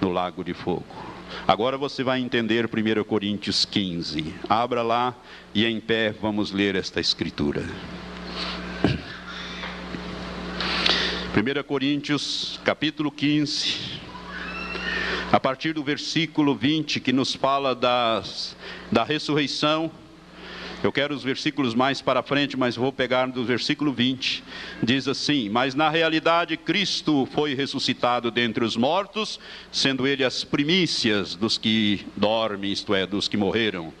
[0.00, 1.11] no lago de fogo.
[1.46, 4.34] Agora você vai entender 1 Coríntios 15.
[4.48, 5.14] Abra lá
[5.54, 7.64] e em pé vamos ler esta escritura.
[11.34, 14.00] 1 Coríntios, capítulo 15,
[15.32, 18.54] a partir do versículo 20, que nos fala das,
[18.90, 19.90] da ressurreição
[20.86, 24.42] eu quero os versículos mais para frente, mas vou pegar do versículo 20.
[24.82, 29.38] Diz assim: Mas na realidade Cristo foi ressuscitado dentre os mortos,
[29.70, 33.92] sendo ele as primícias dos que dormem, isto é, dos que morreram.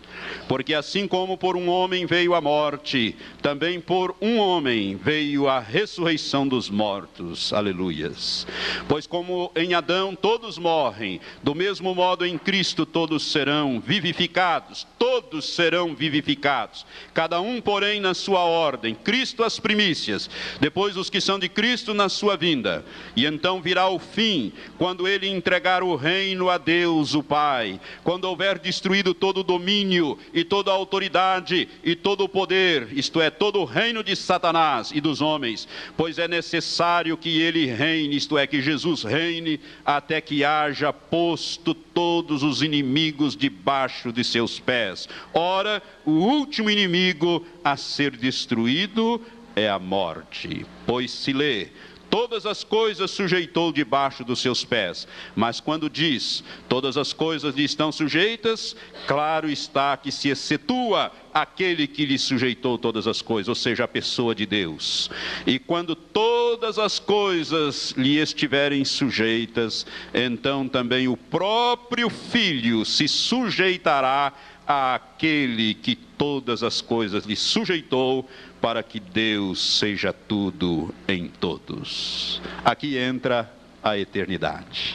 [0.48, 5.60] Porque assim como por um homem veio a morte, também por um homem veio a
[5.60, 7.52] ressurreição dos mortos.
[7.52, 8.46] Aleluias.
[8.88, 15.54] Pois como em Adão todos morrem, do mesmo modo em Cristo todos serão vivificados, todos
[15.54, 16.84] serão vivificados.
[17.14, 18.94] Cada um, porém, na sua ordem.
[18.94, 20.28] Cristo as primícias,
[20.60, 22.84] depois os que são de Cristo na sua vinda.
[23.16, 28.24] E então virá o fim, quando ele entregar o reino a Deus, o Pai, quando
[28.24, 30.01] houver destruído todo o domínio
[30.32, 34.90] e toda a autoridade e todo o poder, isto é, todo o reino de Satanás
[34.92, 40.20] e dos homens, pois é necessário que ele reine, isto é, que Jesus reine, até
[40.20, 45.08] que haja posto todos os inimigos debaixo de seus pés.
[45.32, 49.20] Ora, o último inimigo a ser destruído
[49.54, 50.66] é a morte.
[50.86, 51.68] Pois se lê,
[52.12, 55.08] todas as coisas sujeitou debaixo dos seus pés.
[55.34, 61.86] Mas quando diz, todas as coisas lhe estão sujeitas, claro está que se excetua aquele
[61.86, 65.10] que lhe sujeitou todas as coisas, ou seja, a pessoa de Deus.
[65.46, 74.34] E quando todas as coisas lhe estiverem sujeitas, então também o próprio Filho se sujeitará
[74.66, 78.28] àquele que todas as coisas lhe sujeitou,
[78.62, 82.40] para que Deus seja tudo em todos.
[82.64, 83.52] Aqui entra
[83.82, 84.94] a eternidade.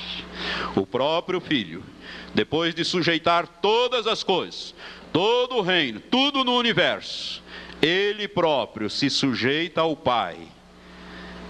[0.74, 1.84] O próprio Filho,
[2.34, 4.74] depois de sujeitar todas as coisas,
[5.12, 7.44] todo o reino, tudo no universo,
[7.82, 10.38] ele próprio se sujeita ao Pai.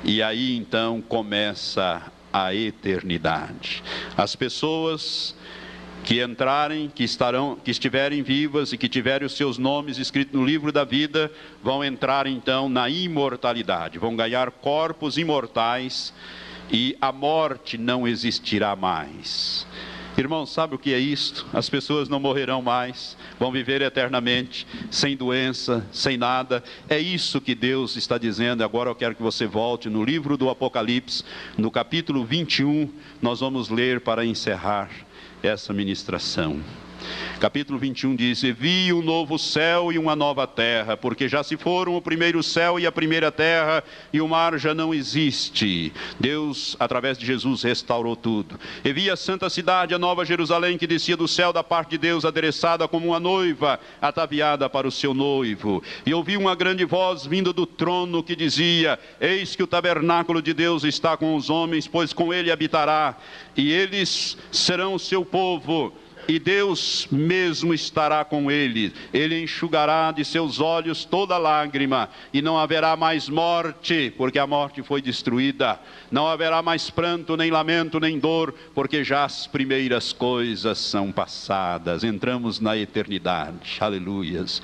[0.03, 2.01] E aí então começa
[2.34, 3.84] a eternidade.
[4.18, 5.36] As pessoas
[6.08, 10.45] que entrarem, que estarão, que estiverem vivas e que tiverem os seus nomes escritos no
[10.45, 11.30] livro da vida,
[11.62, 16.14] vão entrar então na imortalidade, vão ganhar corpos imortais
[16.72, 19.68] e a morte não existirá mais.
[20.18, 21.45] Irmão, sabe o que é isto?
[21.51, 26.64] As pessoas não morrerão mais, vão viver eternamente, sem doença, sem nada.
[26.88, 28.64] É isso que Deus está dizendo.
[28.64, 31.22] Agora eu quero que você volte no livro do Apocalipse,
[31.58, 32.89] no capítulo 21,
[33.22, 34.89] nós vamos ler para encerrar
[35.44, 36.60] essa ministração.
[37.39, 41.55] Capítulo 21 diz: E vi um novo céu e uma nova terra, porque já se
[41.55, 45.93] foram o primeiro céu e a primeira terra, e o mar já não existe.
[46.20, 48.60] Deus, através de Jesus, restaurou tudo.
[48.84, 51.97] E vi a santa cidade, a nova Jerusalém, que descia do céu da parte de
[51.99, 55.84] Deus, adereçada como uma noiva, ataviada para o seu noivo.
[56.05, 60.53] E ouvi uma grande voz vindo do trono que dizia: Eis que o tabernáculo de
[60.53, 63.16] Deus está com os homens, pois com ele habitará,
[63.55, 65.93] e eles serão o seu povo
[66.28, 68.94] e Deus mesmo estará com ele.
[69.14, 74.84] Ele enxugará de seus olhos toda lágrima, e não haverá mais morte, porque a morte
[74.84, 75.80] foi destruída.
[76.12, 82.04] Não haverá mais pranto, nem lamento, nem dor, porque já as primeiras coisas são passadas.
[82.04, 83.78] Entramos na eternidade.
[83.80, 84.62] Aleluias.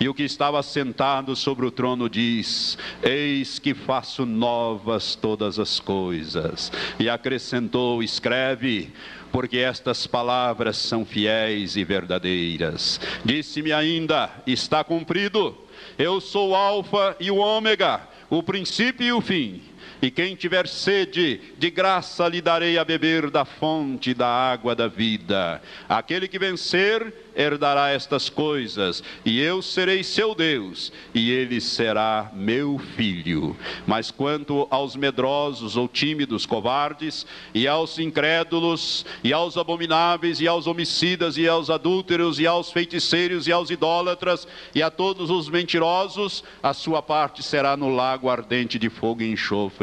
[0.00, 5.78] E o que estava sentado sobre o trono diz: Eis que faço novas todas as
[5.78, 6.72] coisas.
[6.98, 8.92] E acrescentou: Escreve
[9.34, 13.00] porque estas palavras são fiéis e verdadeiras.
[13.24, 15.58] Disse-me ainda: está cumprido.
[15.98, 19.60] Eu sou o Alfa e o Ômega, o princípio e o fim.
[20.00, 24.86] E quem tiver sede, de graça lhe darei a beber da fonte da água da
[24.86, 25.62] vida.
[25.88, 32.78] Aquele que vencer, herdará estas coisas, e eu serei seu Deus, e ele será meu
[32.96, 33.56] filho.
[33.86, 40.66] Mas quanto aos medrosos ou tímidos, covardes, e aos incrédulos, e aos abomináveis, e aos
[40.66, 46.44] homicidas, e aos adúlteros, e aos feiticeiros, e aos idólatras, e a todos os mentirosos,
[46.62, 49.73] a sua parte será no lago ardente de fogo e enxofre,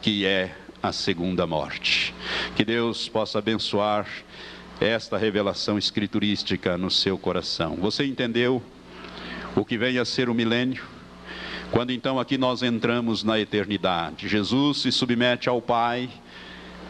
[0.00, 2.14] que é a segunda morte.
[2.56, 4.06] Que Deus possa abençoar
[4.80, 7.76] esta revelação escriturística no seu coração.
[7.76, 8.62] Você entendeu
[9.56, 10.84] o que vem a ser o milênio?
[11.70, 16.08] Quando então aqui nós entramos na eternidade, Jesus se submete ao Pai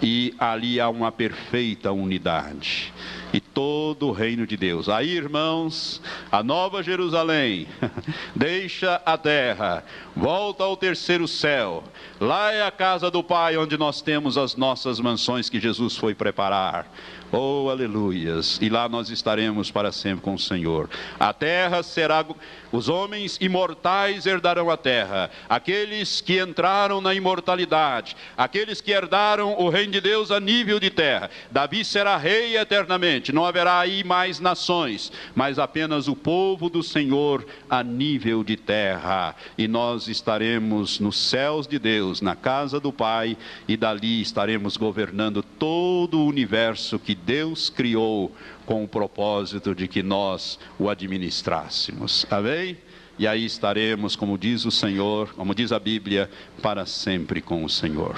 [0.00, 2.92] e ali há uma perfeita unidade.
[3.32, 4.88] E todo o reino de Deus.
[4.88, 6.00] Aí, irmãos,
[6.32, 7.68] a nova Jerusalém
[8.34, 9.84] deixa a terra,
[10.16, 11.84] volta ao terceiro céu.
[12.20, 16.14] Lá é a casa do Pai, onde nós temos as nossas mansões que Jesus foi
[16.14, 16.90] preparar.
[17.30, 18.58] Oh, aleluias!
[18.62, 20.88] E lá nós estaremos para sempre com o Senhor.
[21.20, 22.24] A terra será.
[22.72, 25.30] Os homens imortais herdarão a terra.
[25.46, 28.16] Aqueles que entraram na imortalidade.
[28.34, 31.30] Aqueles que herdaram o reino de Deus a nível de terra.
[31.50, 33.30] Davi será rei eternamente.
[33.30, 39.34] Não haverá aí mais nações, mas apenas o povo do Senhor a nível de terra.
[39.56, 45.42] E nós estaremos nos céus de Deus, na casa do Pai, e dali estaremos governando
[45.42, 52.26] todo o universo que Deus criou com o propósito de que nós o administrássemos.
[52.30, 52.78] Amém?
[53.18, 56.30] E aí estaremos, como diz o Senhor, como diz a Bíblia,
[56.62, 58.16] para sempre com o Senhor.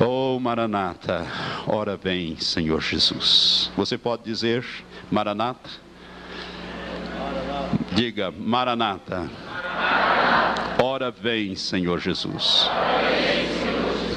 [0.00, 1.26] Oh Maranata,
[1.66, 3.70] ora vem, Senhor Jesus.
[3.76, 4.64] Você pode dizer
[5.10, 5.70] Maranata?
[7.94, 9.30] Diga Maranata.
[10.82, 12.68] Ora vem, Senhor Jesus.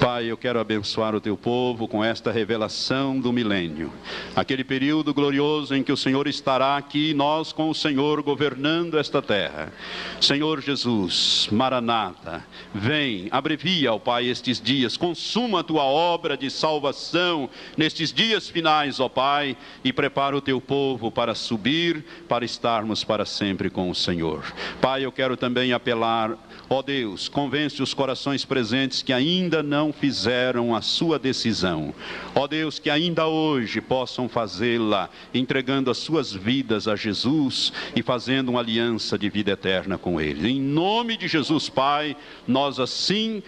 [0.05, 3.91] Pai, eu quero abençoar o teu povo com esta revelação do milênio.
[4.35, 9.19] Aquele período glorioso em que o Senhor estará aqui, nós com o Senhor governando esta
[9.19, 9.73] terra.
[10.21, 17.49] Senhor Jesus, Maranata, vem, abrevia, ó Pai, estes dias, consuma a tua obra de salvação
[17.75, 23.25] nestes dias finais, ó Pai, e prepara o teu povo para subir, para estarmos para
[23.25, 24.43] sempre com o Senhor.
[24.79, 26.37] Pai, eu quero também apelar,
[26.69, 31.93] ó Deus, convence os corações presentes que ainda não fizeram a sua decisão.
[32.33, 38.49] Ó Deus, que ainda hoje possam fazê-la, entregando as suas vidas a Jesus e fazendo
[38.49, 40.49] uma aliança de vida eterna com Ele.
[40.49, 42.15] Em nome de Jesus, Pai,
[42.47, 43.41] nós assim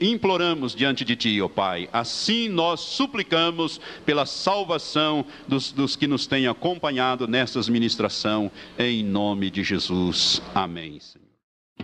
[0.00, 1.88] imploramos diante de Ti, ó Pai.
[1.92, 9.50] Assim nós suplicamos pela salvação dos, dos que nos têm acompanhado nessa ministração, em nome
[9.50, 10.40] de Jesus.
[10.54, 10.98] Amém.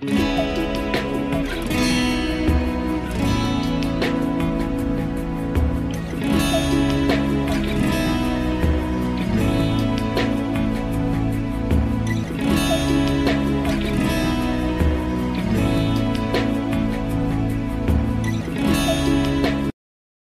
[0.00, 0.91] Senhor.